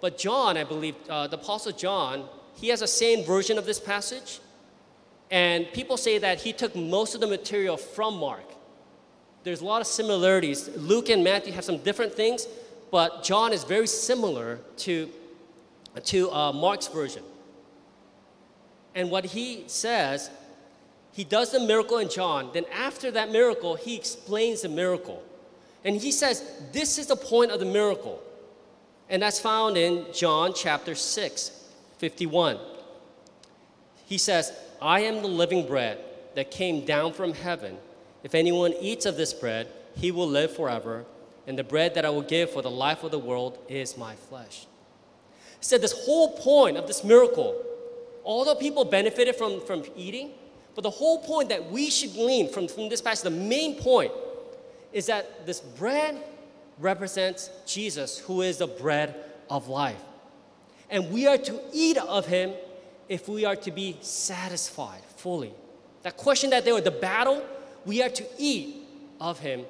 but 0.00 0.18
John, 0.18 0.56
I 0.56 0.64
believe, 0.64 0.94
uh, 1.08 1.26
the 1.26 1.36
Apostle 1.36 1.72
John, 1.72 2.28
he 2.54 2.68
has 2.68 2.82
a 2.82 2.86
same 2.86 3.24
version 3.24 3.58
of 3.58 3.66
this 3.66 3.80
passage. 3.80 4.40
And 5.30 5.72
people 5.72 5.96
say 5.96 6.18
that 6.18 6.40
he 6.40 6.52
took 6.52 6.76
most 6.76 7.14
of 7.14 7.20
the 7.20 7.26
material 7.26 7.76
from 7.76 8.16
Mark. 8.16 8.44
There's 9.44 9.60
a 9.60 9.64
lot 9.64 9.80
of 9.80 9.86
similarities. 9.86 10.68
Luke 10.76 11.08
and 11.08 11.24
Matthew 11.24 11.52
have 11.52 11.64
some 11.64 11.78
different 11.78 12.12
things, 12.12 12.46
but 12.90 13.24
John 13.24 13.52
is 13.52 13.64
very 13.64 13.86
similar 13.86 14.60
to, 14.78 15.08
to 16.04 16.30
uh, 16.30 16.52
Mark's 16.52 16.88
version. 16.88 17.22
And 18.94 19.10
what 19.10 19.24
he 19.24 19.64
says, 19.66 20.30
he 21.12 21.24
does 21.24 21.52
the 21.52 21.60
miracle 21.60 21.98
in 21.98 22.08
John. 22.08 22.50
Then, 22.52 22.64
after 22.72 23.10
that 23.10 23.30
miracle, 23.30 23.74
he 23.74 23.96
explains 23.96 24.62
the 24.62 24.68
miracle. 24.68 25.22
And 25.84 25.96
he 25.96 26.12
says, 26.12 26.44
This 26.72 26.98
is 26.98 27.06
the 27.06 27.16
point 27.16 27.50
of 27.50 27.60
the 27.60 27.66
miracle. 27.66 28.22
And 29.08 29.22
that's 29.22 29.40
found 29.40 29.76
in 29.76 30.06
John 30.12 30.52
chapter 30.54 30.94
6, 30.94 31.68
51. 31.98 32.58
He 34.06 34.18
says, 34.18 34.52
I 34.80 35.00
am 35.00 35.22
the 35.22 35.28
living 35.28 35.66
bread 35.66 35.98
that 36.34 36.50
came 36.50 36.84
down 36.84 37.12
from 37.12 37.34
heaven. 37.34 37.76
If 38.22 38.34
anyone 38.34 38.72
eats 38.80 39.04
of 39.04 39.16
this 39.16 39.34
bread, 39.34 39.68
he 39.96 40.10
will 40.10 40.28
live 40.28 40.54
forever. 40.54 41.04
And 41.46 41.58
the 41.58 41.64
bread 41.64 41.94
that 41.94 42.04
I 42.04 42.10
will 42.10 42.22
give 42.22 42.50
for 42.50 42.62
the 42.62 42.70
life 42.70 43.02
of 43.04 43.10
the 43.10 43.18
world 43.18 43.58
is 43.68 43.96
my 43.96 44.14
flesh. 44.14 44.66
Said, 45.62 45.80
This 45.80 46.04
whole 46.04 46.36
point 46.36 46.76
of 46.76 46.86
this 46.86 47.02
miracle 47.02 47.56
the 48.24 48.56
people 48.60 48.84
benefited 48.84 49.36
from, 49.36 49.60
from 49.62 49.84
eating, 49.96 50.32
but 50.74 50.82
the 50.82 50.90
whole 50.90 51.18
point 51.18 51.48
that 51.48 51.70
we 51.70 51.90
should 51.90 52.12
glean 52.12 52.48
from, 52.48 52.68
from 52.68 52.88
this 52.88 53.00
passage, 53.00 53.24
the 53.24 53.30
main 53.30 53.76
point, 53.76 54.12
is 54.92 55.06
that 55.06 55.46
this 55.46 55.60
bread 55.60 56.22
represents 56.78 57.50
Jesus, 57.66 58.18
who 58.18 58.42
is 58.42 58.58
the 58.58 58.66
bread 58.66 59.14
of 59.50 59.68
life. 59.68 60.00
And 60.90 61.10
we 61.10 61.26
are 61.26 61.38
to 61.38 61.60
eat 61.72 61.96
of 61.96 62.26
him 62.26 62.52
if 63.08 63.28
we 63.28 63.44
are 63.44 63.56
to 63.56 63.70
be 63.70 63.96
satisfied 64.00 65.02
fully. 65.16 65.52
That 66.02 66.16
question 66.16 66.50
that 66.50 66.64
they 66.64 66.72
were 66.72 66.80
the 66.80 66.90
battle, 66.90 67.42
we 67.84 68.02
are 68.02 68.10
to 68.10 68.24
eat 68.38 68.76
of 69.20 69.38
him. 69.38 69.64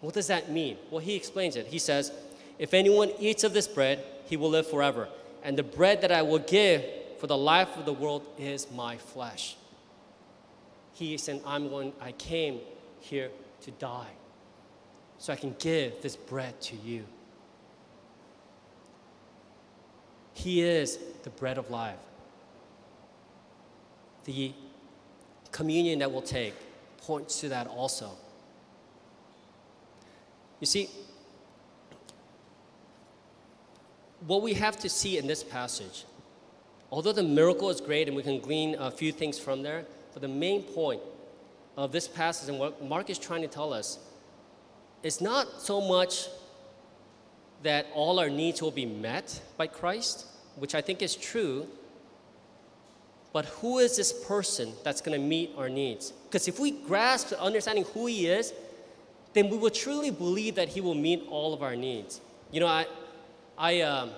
What 0.00 0.14
does 0.14 0.26
that 0.26 0.50
mean? 0.50 0.76
Well, 0.90 1.00
he 1.00 1.14
explains 1.14 1.56
it. 1.56 1.66
He 1.66 1.78
says, 1.78 2.12
If 2.58 2.74
anyone 2.74 3.10
eats 3.18 3.44
of 3.44 3.52
this 3.52 3.68
bread, 3.68 4.02
he 4.26 4.36
will 4.36 4.50
live 4.50 4.68
forever. 4.68 5.08
And 5.42 5.56
the 5.56 5.62
bread 5.62 6.00
that 6.02 6.12
I 6.12 6.22
will 6.22 6.38
give 6.38 6.84
for 7.18 7.26
the 7.26 7.36
life 7.36 7.76
of 7.76 7.84
the 7.84 7.92
world 7.92 8.26
is 8.38 8.70
my 8.70 8.96
flesh. 8.96 9.56
He 10.94 11.16
said, 11.18 11.42
I'm 11.46 11.68
going, 11.68 11.92
I 12.00 12.12
came 12.12 12.60
here 13.00 13.30
to 13.62 13.70
die 13.72 14.10
so 15.18 15.32
I 15.32 15.36
can 15.36 15.54
give 15.58 16.00
this 16.02 16.16
bread 16.16 16.60
to 16.62 16.76
you. 16.76 17.04
He 20.34 20.62
is 20.62 20.98
the 21.22 21.30
bread 21.30 21.58
of 21.58 21.70
life. 21.70 21.96
The 24.24 24.52
communion 25.50 26.00
that 26.00 26.10
we'll 26.10 26.22
take 26.22 26.54
points 26.98 27.40
to 27.40 27.48
that 27.50 27.66
also. 27.68 28.10
You 30.60 30.66
see, 30.66 30.90
what 34.26 34.42
we 34.42 34.54
have 34.54 34.76
to 34.76 34.88
see 34.88 35.18
in 35.18 35.26
this 35.26 35.42
passage 35.42 36.04
although 36.90 37.12
the 37.12 37.22
miracle 37.22 37.70
is 37.70 37.80
great 37.80 38.08
and 38.08 38.16
we 38.16 38.22
can 38.22 38.40
glean 38.40 38.76
a 38.78 38.90
few 38.90 39.12
things 39.12 39.38
from 39.38 39.62
there, 39.62 39.84
but 40.12 40.22
the 40.22 40.28
main 40.28 40.62
point 40.62 41.00
of 41.76 41.92
this 41.92 42.08
passage 42.08 42.48
and 42.48 42.58
what 42.58 42.82
Mark 42.82 43.10
is 43.10 43.18
trying 43.18 43.42
to 43.42 43.48
tell 43.48 43.72
us 43.72 43.98
is 45.02 45.20
not 45.20 45.60
so 45.60 45.80
much 45.80 46.28
that 47.62 47.86
all 47.94 48.18
our 48.18 48.30
needs 48.30 48.62
will 48.62 48.70
be 48.70 48.86
met 48.86 49.40
by 49.56 49.66
Christ, 49.66 50.26
which 50.56 50.74
I 50.74 50.80
think 50.80 51.02
is 51.02 51.14
true, 51.14 51.66
but 53.32 53.44
who 53.46 53.78
is 53.78 53.96
this 53.96 54.12
person 54.26 54.72
that's 54.84 55.00
going 55.00 55.20
to 55.20 55.26
meet 55.26 55.52
our 55.58 55.68
needs? 55.68 56.12
Because 56.26 56.48
if 56.48 56.58
we 56.58 56.70
grasp 56.70 57.32
understanding 57.32 57.84
who 57.92 58.06
he 58.06 58.26
is, 58.26 58.54
then 59.34 59.50
we 59.50 59.58
will 59.58 59.70
truly 59.70 60.10
believe 60.10 60.54
that 60.54 60.70
he 60.70 60.80
will 60.80 60.94
meet 60.94 61.26
all 61.28 61.52
of 61.52 61.62
our 61.62 61.76
needs. 61.76 62.20
You 62.50 62.60
know, 62.60 62.66
I, 62.66 62.86
I, 63.58 63.80
um, 63.80 64.10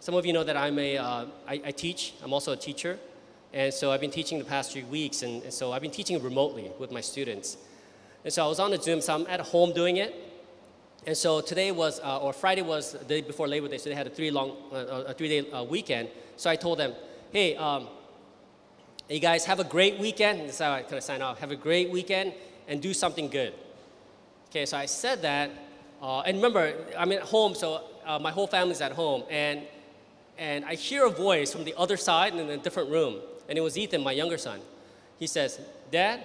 some 0.00 0.14
of 0.14 0.24
you 0.24 0.32
know 0.32 0.44
that 0.44 0.56
I'm 0.56 0.78
a, 0.78 0.96
uh, 0.96 1.26
I, 1.46 1.60
I 1.66 1.70
teach, 1.72 2.14
I'm 2.22 2.32
also 2.32 2.52
a 2.52 2.56
teacher. 2.56 2.98
And 3.52 3.72
so 3.72 3.92
I've 3.92 4.00
been 4.00 4.10
teaching 4.10 4.38
the 4.38 4.46
past 4.46 4.72
three 4.72 4.84
weeks, 4.84 5.22
and, 5.22 5.42
and, 5.42 5.52
so 5.52 5.72
I've 5.72 5.82
been 5.82 5.90
teaching 5.90 6.22
remotely 6.22 6.70
with 6.78 6.90
my 6.90 7.02
students. 7.02 7.58
And 8.24 8.32
so 8.32 8.46
I 8.46 8.48
was 8.48 8.58
on 8.58 8.70
the 8.70 8.80
Zoom, 8.80 9.02
so 9.02 9.14
I'm 9.14 9.26
at 9.26 9.40
home 9.40 9.74
doing 9.74 9.98
it. 9.98 10.14
And 11.06 11.14
so 11.14 11.42
today 11.42 11.70
was, 11.70 12.00
uh, 12.00 12.20
or 12.20 12.32
Friday 12.32 12.62
was 12.62 12.92
the 12.92 13.04
day 13.04 13.20
before 13.20 13.46
Labor 13.46 13.68
Day, 13.68 13.76
so 13.76 13.90
they 13.90 13.94
had 13.94 14.06
a 14.06 14.10
three 14.10 14.30
long, 14.30 14.56
uh, 14.72 15.04
a 15.08 15.12
three 15.12 15.28
day 15.28 15.50
uh, 15.50 15.64
weekend. 15.64 16.08
So 16.36 16.48
I 16.48 16.56
told 16.56 16.78
them, 16.78 16.94
hey, 17.30 17.56
um, 17.56 17.88
you 19.10 19.20
guys 19.20 19.44
have 19.44 19.60
a 19.60 19.64
great 19.64 19.98
weekend. 19.98 20.40
This 20.40 20.54
is 20.54 20.58
how 20.60 20.72
I 20.72 20.82
kind 20.82 20.94
of 20.94 21.02
sign 21.02 21.20
off. 21.20 21.40
Have 21.40 21.50
a 21.50 21.56
great 21.56 21.90
weekend 21.90 22.32
and 22.68 22.80
do 22.80 22.94
something 22.94 23.28
good. 23.28 23.52
Okay, 24.48 24.64
so 24.64 24.78
I 24.78 24.86
said 24.86 25.20
that, 25.22 25.50
uh, 26.00 26.20
and 26.20 26.38
remember, 26.38 26.72
I'm 26.96 27.12
at 27.12 27.22
home, 27.22 27.54
so 27.54 27.82
uh, 28.04 28.18
my 28.18 28.30
whole 28.30 28.46
family's 28.46 28.80
at 28.80 28.92
home, 28.92 29.24
and 29.30 29.62
and 30.38 30.64
I 30.64 30.74
hear 30.74 31.06
a 31.06 31.10
voice 31.10 31.52
from 31.52 31.64
the 31.64 31.74
other 31.76 31.96
side 31.96 32.34
in 32.34 32.48
a 32.48 32.56
different 32.56 32.90
room. 32.90 33.20
And 33.48 33.58
it 33.58 33.60
was 33.60 33.76
Ethan, 33.76 34.02
my 34.02 34.12
younger 34.12 34.38
son. 34.38 34.60
He 35.18 35.26
says, 35.26 35.60
Dad, 35.90 36.24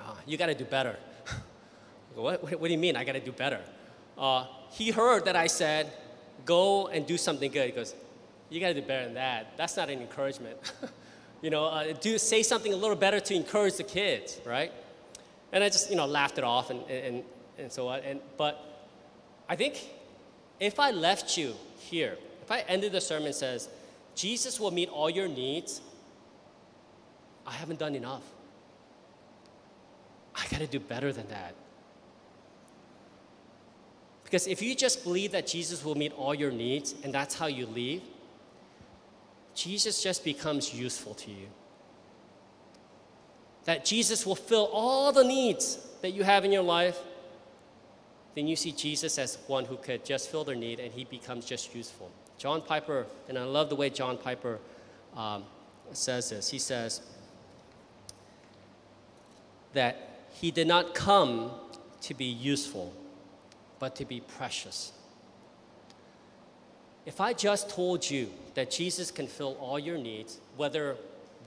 oh, 0.00 0.18
you 0.26 0.36
got 0.36 0.46
to 0.46 0.54
do 0.54 0.64
better. 0.64 0.96
what, 2.14 2.42
what, 2.42 2.62
do 2.62 2.72
you 2.72 2.78
mean, 2.78 2.96
I 2.96 3.04
got 3.04 3.12
to 3.12 3.20
do 3.20 3.32
better? 3.32 3.60
Uh, 4.16 4.46
he 4.70 4.90
heard 4.90 5.26
that 5.26 5.36
I 5.36 5.46
said, 5.46 5.92
Go 6.44 6.88
and 6.88 7.06
do 7.06 7.16
something 7.16 7.50
good. 7.50 7.66
He 7.66 7.72
goes, 7.72 7.94
You 8.50 8.60
got 8.60 8.68
to 8.68 8.74
do 8.74 8.82
better 8.82 9.04
than 9.04 9.14
that. 9.14 9.56
That's 9.56 9.76
not 9.76 9.90
an 9.90 10.00
encouragement. 10.00 10.56
you 11.42 11.50
know, 11.50 11.66
uh, 11.66 11.92
do 12.00 12.18
say 12.18 12.42
something 12.42 12.72
a 12.72 12.76
little 12.76 12.96
better 12.96 13.20
to 13.20 13.34
encourage 13.34 13.76
the 13.76 13.84
kids, 13.84 14.40
right? 14.44 14.72
And 15.52 15.62
I 15.62 15.68
just, 15.68 15.88
you 15.90 15.96
know, 15.96 16.06
laughed 16.06 16.38
it 16.38 16.44
off 16.44 16.70
and, 16.70 16.82
and, 16.90 17.22
and 17.58 17.70
so 17.70 17.88
on. 17.88 18.00
And, 18.00 18.20
but 18.36 18.90
I 19.48 19.56
think 19.56 19.88
if 20.60 20.78
I 20.78 20.90
left 20.90 21.36
you 21.36 21.54
here 21.78 22.16
if 22.44 22.50
I 22.50 22.60
ended 22.68 22.92
the 22.92 23.00
sermon 23.00 23.32
says, 23.32 23.70
Jesus 24.14 24.60
will 24.60 24.70
meet 24.70 24.90
all 24.90 25.08
your 25.08 25.28
needs, 25.28 25.80
I 27.46 27.52
haven't 27.52 27.78
done 27.78 27.94
enough. 27.94 28.22
I 30.34 30.46
got 30.50 30.60
to 30.60 30.66
do 30.66 30.78
better 30.78 31.10
than 31.10 31.26
that. 31.28 31.54
Because 34.24 34.46
if 34.46 34.60
you 34.60 34.74
just 34.74 35.04
believe 35.04 35.32
that 35.32 35.46
Jesus 35.46 35.82
will 35.82 35.94
meet 35.94 36.12
all 36.12 36.34
your 36.34 36.50
needs 36.50 36.94
and 37.02 37.14
that's 37.14 37.34
how 37.34 37.46
you 37.46 37.64
leave, 37.64 38.02
Jesus 39.54 40.02
just 40.02 40.22
becomes 40.22 40.74
useful 40.74 41.14
to 41.14 41.30
you. 41.30 41.48
That 43.64 43.86
Jesus 43.86 44.26
will 44.26 44.36
fill 44.36 44.68
all 44.70 45.12
the 45.12 45.24
needs 45.24 45.78
that 46.02 46.10
you 46.10 46.24
have 46.24 46.44
in 46.44 46.52
your 46.52 46.62
life, 46.62 46.98
then 48.34 48.48
you 48.48 48.56
see 48.56 48.72
Jesus 48.72 49.18
as 49.18 49.38
one 49.46 49.64
who 49.64 49.76
could 49.76 50.04
just 50.04 50.30
fill 50.30 50.44
their 50.44 50.56
need 50.56 50.80
and 50.80 50.92
he 50.92 51.04
becomes 51.04 51.44
just 51.44 51.74
useful. 51.74 52.10
John 52.36 52.62
Piper, 52.62 53.06
and 53.28 53.38
I 53.38 53.44
love 53.44 53.68
the 53.68 53.76
way 53.76 53.90
John 53.90 54.18
Piper 54.18 54.58
um, 55.16 55.44
says 55.92 56.30
this. 56.30 56.50
He 56.50 56.58
says 56.58 57.00
that 59.72 60.26
he 60.32 60.50
did 60.50 60.66
not 60.66 60.94
come 60.94 61.52
to 62.02 62.14
be 62.14 62.24
useful, 62.24 62.92
but 63.78 63.94
to 63.96 64.04
be 64.04 64.20
precious. 64.20 64.92
If 67.06 67.20
I 67.20 67.32
just 67.34 67.68
told 67.70 68.08
you 68.08 68.30
that 68.54 68.70
Jesus 68.70 69.10
can 69.10 69.26
fill 69.26 69.56
all 69.60 69.78
your 69.78 69.98
needs, 69.98 70.40
whether 70.56 70.96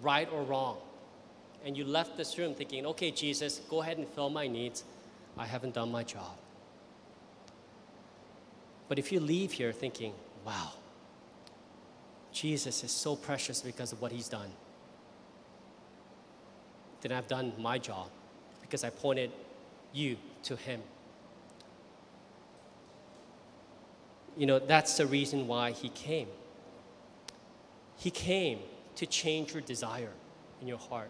right 0.02 0.30
or 0.32 0.44
wrong, 0.44 0.78
and 1.66 1.76
you 1.76 1.84
left 1.84 2.16
this 2.16 2.38
room 2.38 2.54
thinking, 2.54 2.86
okay, 2.86 3.12
Jesus, 3.12 3.60
go 3.70 3.82
ahead 3.82 3.98
and 3.98 4.08
fill 4.08 4.30
my 4.30 4.48
needs, 4.48 4.84
I 5.38 5.46
haven't 5.46 5.74
done 5.74 5.92
my 5.92 6.04
job. 6.04 6.38
But 8.88 9.00
if 9.00 9.12
you 9.12 9.20
leave 9.20 9.52
here 9.52 9.72
thinking, 9.72 10.14
wow, 10.46 10.72
Jesus 12.32 12.84
is 12.84 12.92
so 12.92 13.16
precious 13.16 13.62
because 13.62 13.92
of 13.92 14.02
what 14.02 14.12
he's 14.12 14.30
done. 14.30 14.50
Then 17.02 17.12
I've 17.12 17.28
done 17.28 17.54
my 17.58 17.78
job 17.78 18.10
because 18.62 18.84
I 18.84 18.90
pointed 18.90 19.32
you 19.94 20.18
to 20.44 20.56
him. 20.56 20.82
You 24.38 24.46
know, 24.46 24.60
that's 24.60 24.98
the 24.98 25.08
reason 25.08 25.48
why 25.48 25.72
he 25.72 25.90
came. 25.90 26.28
He 27.98 28.12
came 28.12 28.60
to 28.96 29.06
change 29.06 29.54
your 29.54 29.62
desire 29.62 30.12
in 30.62 30.68
your 30.68 30.78
heart 30.78 31.10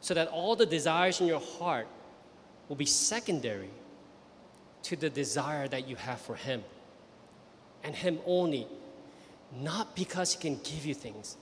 so 0.00 0.14
that 0.14 0.28
all 0.28 0.56
the 0.56 0.66
desires 0.66 1.20
in 1.20 1.26
your 1.26 1.40
heart 1.40 1.86
will 2.68 2.76
be 2.76 2.86
secondary 2.86 3.70
to 4.90 4.96
the 4.96 5.10
desire 5.10 5.66
that 5.68 5.88
you 5.88 5.96
have 5.96 6.20
for 6.20 6.34
him 6.34 6.62
and 7.82 7.94
him 7.94 8.18
only 8.26 8.66
not 9.58 9.96
because 9.96 10.34
he 10.34 10.40
can 10.40 10.60
give 10.62 10.84
you 10.86 10.94
things, 10.94 11.36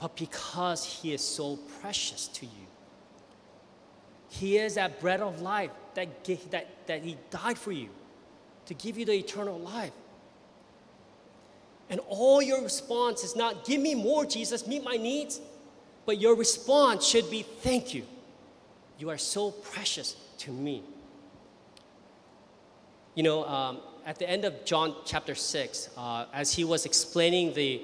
but 0.00 0.16
because 0.16 0.84
He 0.84 1.12
is 1.12 1.22
so 1.22 1.56
precious 1.80 2.28
to 2.28 2.46
you. 2.46 2.66
He 4.28 4.58
is 4.58 4.74
that 4.74 5.00
bread 5.00 5.20
of 5.20 5.40
life 5.40 5.70
that, 5.94 6.24
that, 6.50 6.86
that 6.86 7.02
He 7.02 7.16
died 7.30 7.56
for 7.56 7.72
you 7.72 7.88
to 8.66 8.74
give 8.74 8.98
you 8.98 9.04
the 9.04 9.14
eternal 9.14 9.58
life. 9.58 9.92
And 11.88 12.00
all 12.08 12.42
your 12.42 12.62
response 12.62 13.22
is 13.22 13.36
not, 13.36 13.64
give 13.64 13.80
me 13.80 13.94
more, 13.94 14.26
Jesus, 14.26 14.66
meet 14.66 14.82
my 14.82 14.96
needs. 14.96 15.40
But 16.04 16.20
your 16.20 16.34
response 16.34 17.06
should 17.06 17.30
be, 17.30 17.42
thank 17.42 17.94
you. 17.94 18.04
You 18.98 19.10
are 19.10 19.18
so 19.18 19.52
precious 19.52 20.16
to 20.38 20.50
me. 20.50 20.82
You 23.16 23.22
know, 23.22 23.44
um, 23.46 23.78
at 24.04 24.18
the 24.18 24.28
end 24.28 24.44
of 24.44 24.66
John 24.66 24.94
chapter 25.06 25.34
6, 25.34 25.88
uh, 25.96 26.26
as 26.34 26.52
he 26.52 26.64
was 26.64 26.84
explaining 26.84 27.54
the, 27.54 27.80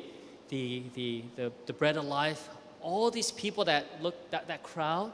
the, 0.50 0.82
the, 0.94 1.24
the, 1.36 1.52
the 1.64 1.72
bread 1.72 1.96
of 1.96 2.04
life, 2.04 2.50
all 2.82 3.10
these 3.10 3.32
people 3.32 3.64
that 3.64 4.02
looked, 4.02 4.30
that, 4.30 4.46
that 4.48 4.62
crowd, 4.62 5.10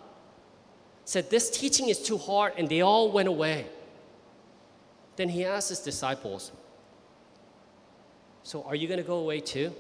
said, 1.05 1.31
This 1.31 1.49
teaching 1.51 1.89
is 1.89 2.03
too 2.03 2.19
hard, 2.19 2.55
and 2.59 2.69
they 2.69 2.81
all 2.81 3.13
went 3.13 3.29
away. 3.29 3.67
Then 5.15 5.29
he 5.29 5.45
asked 5.45 5.69
his 5.69 5.79
disciples, 5.79 6.51
So 8.43 8.65
are 8.65 8.75
you 8.75 8.89
going 8.89 8.99
to 8.99 9.07
go 9.07 9.19
away 9.19 9.39
too? 9.39 9.73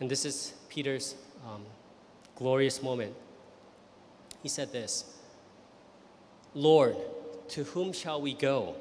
And 0.00 0.10
this 0.10 0.24
is 0.24 0.54
Peter's 0.70 1.14
um, 1.46 1.62
glorious 2.36 2.82
moment. 2.82 3.14
He 4.42 4.48
said 4.48 4.72
this 4.72 5.04
Lord, 6.54 6.96
to 7.50 7.64
whom 7.64 7.92
shall 7.92 8.20
we 8.20 8.34
go? 8.34 8.76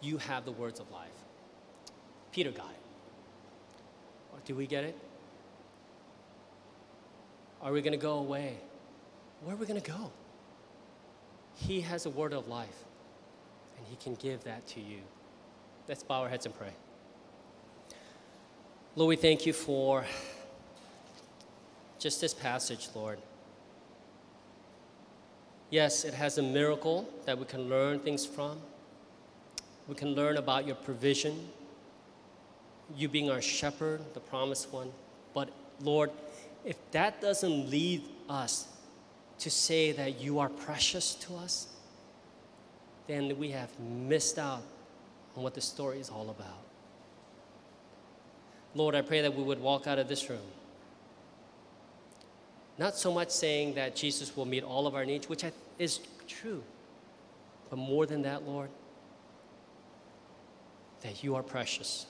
You 0.00 0.18
have 0.18 0.44
the 0.44 0.52
words 0.52 0.80
of 0.80 0.90
life. 0.90 1.08
Peter 2.32 2.50
got 2.50 2.70
it. 2.70 2.80
Oh, 4.34 4.38
Do 4.44 4.54
we 4.54 4.66
get 4.66 4.84
it? 4.84 4.98
Are 7.60 7.72
we 7.72 7.80
going 7.80 7.92
to 7.92 7.98
go 7.98 8.18
away? 8.18 8.56
Where 9.44 9.54
are 9.54 9.58
we 9.58 9.66
going 9.66 9.80
to 9.80 9.90
go? 9.90 10.10
He 11.54 11.80
has 11.82 12.06
a 12.06 12.10
word 12.10 12.32
of 12.32 12.48
life, 12.48 12.84
and 13.76 13.86
He 13.86 13.96
can 13.96 14.14
give 14.16 14.44
that 14.44 14.66
to 14.68 14.80
you. 14.80 14.98
Let's 15.88 16.02
bow 16.02 16.22
our 16.22 16.28
heads 16.28 16.46
and 16.46 16.56
pray. 16.56 16.72
Lord, 18.96 19.10
we 19.10 19.16
thank 19.16 19.46
you 19.46 19.52
for 19.52 20.04
just 21.98 22.20
this 22.20 22.34
passage, 22.34 22.88
Lord. 22.94 23.18
Yes, 25.72 26.04
it 26.04 26.12
has 26.12 26.36
a 26.36 26.42
miracle 26.42 27.08
that 27.24 27.38
we 27.38 27.46
can 27.46 27.70
learn 27.70 27.98
things 27.98 28.26
from. 28.26 28.58
We 29.88 29.94
can 29.94 30.14
learn 30.14 30.36
about 30.36 30.66
your 30.66 30.76
provision, 30.76 31.48
you 32.94 33.08
being 33.08 33.30
our 33.30 33.40
shepherd, 33.40 34.02
the 34.12 34.20
promised 34.20 34.70
one. 34.70 34.92
But 35.32 35.48
Lord, 35.80 36.10
if 36.62 36.76
that 36.90 37.22
doesn't 37.22 37.70
lead 37.70 38.02
us 38.28 38.68
to 39.38 39.50
say 39.50 39.92
that 39.92 40.20
you 40.20 40.40
are 40.40 40.50
precious 40.50 41.14
to 41.14 41.36
us, 41.36 41.68
then 43.06 43.38
we 43.38 43.52
have 43.52 43.70
missed 43.80 44.38
out 44.38 44.64
on 45.34 45.42
what 45.42 45.54
the 45.54 45.62
story 45.62 46.00
is 46.00 46.10
all 46.10 46.28
about. 46.28 46.60
Lord, 48.74 48.94
I 48.94 49.00
pray 49.00 49.22
that 49.22 49.34
we 49.34 49.42
would 49.42 49.58
walk 49.58 49.86
out 49.86 49.98
of 49.98 50.06
this 50.06 50.28
room 50.28 50.46
not 52.82 52.96
so 52.96 53.12
much 53.12 53.30
saying 53.30 53.74
that 53.74 53.94
Jesus 53.94 54.36
will 54.36 54.44
meet 54.44 54.64
all 54.64 54.86
of 54.86 54.94
our 54.94 55.04
needs, 55.04 55.28
which 55.28 55.44
is 55.78 56.00
true, 56.26 56.62
but 57.70 57.76
more 57.76 58.06
than 58.06 58.22
that, 58.22 58.42
Lord, 58.42 58.70
that 61.02 61.22
you 61.22 61.36
are 61.36 61.42
precious. 61.42 62.06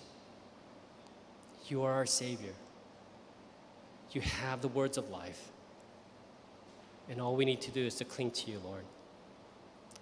You 1.69 1.83
are 1.83 1.93
our 1.93 2.07
Savior. 2.07 2.55
You 4.13 4.23
have 4.23 4.63
the 4.63 4.69
words 4.69 4.97
of 4.97 5.11
life. 5.11 5.51
And 7.09 7.21
all 7.21 7.37
we 7.37 7.45
need 7.45 7.61
to 7.63 7.71
do 7.71 7.85
is 7.85 7.95
to 7.97 8.05
cling 8.05 8.31
to 8.31 8.51
you, 8.51 8.59
Lord. 8.65 8.85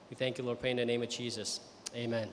We 0.08 0.16
thank 0.16 0.38
you, 0.38 0.44
Lord. 0.44 0.60
Pray 0.60 0.70
in 0.70 0.76
the 0.76 0.86
name 0.86 1.02
of 1.02 1.08
Jesus. 1.08 1.60
Amen. 1.94 2.28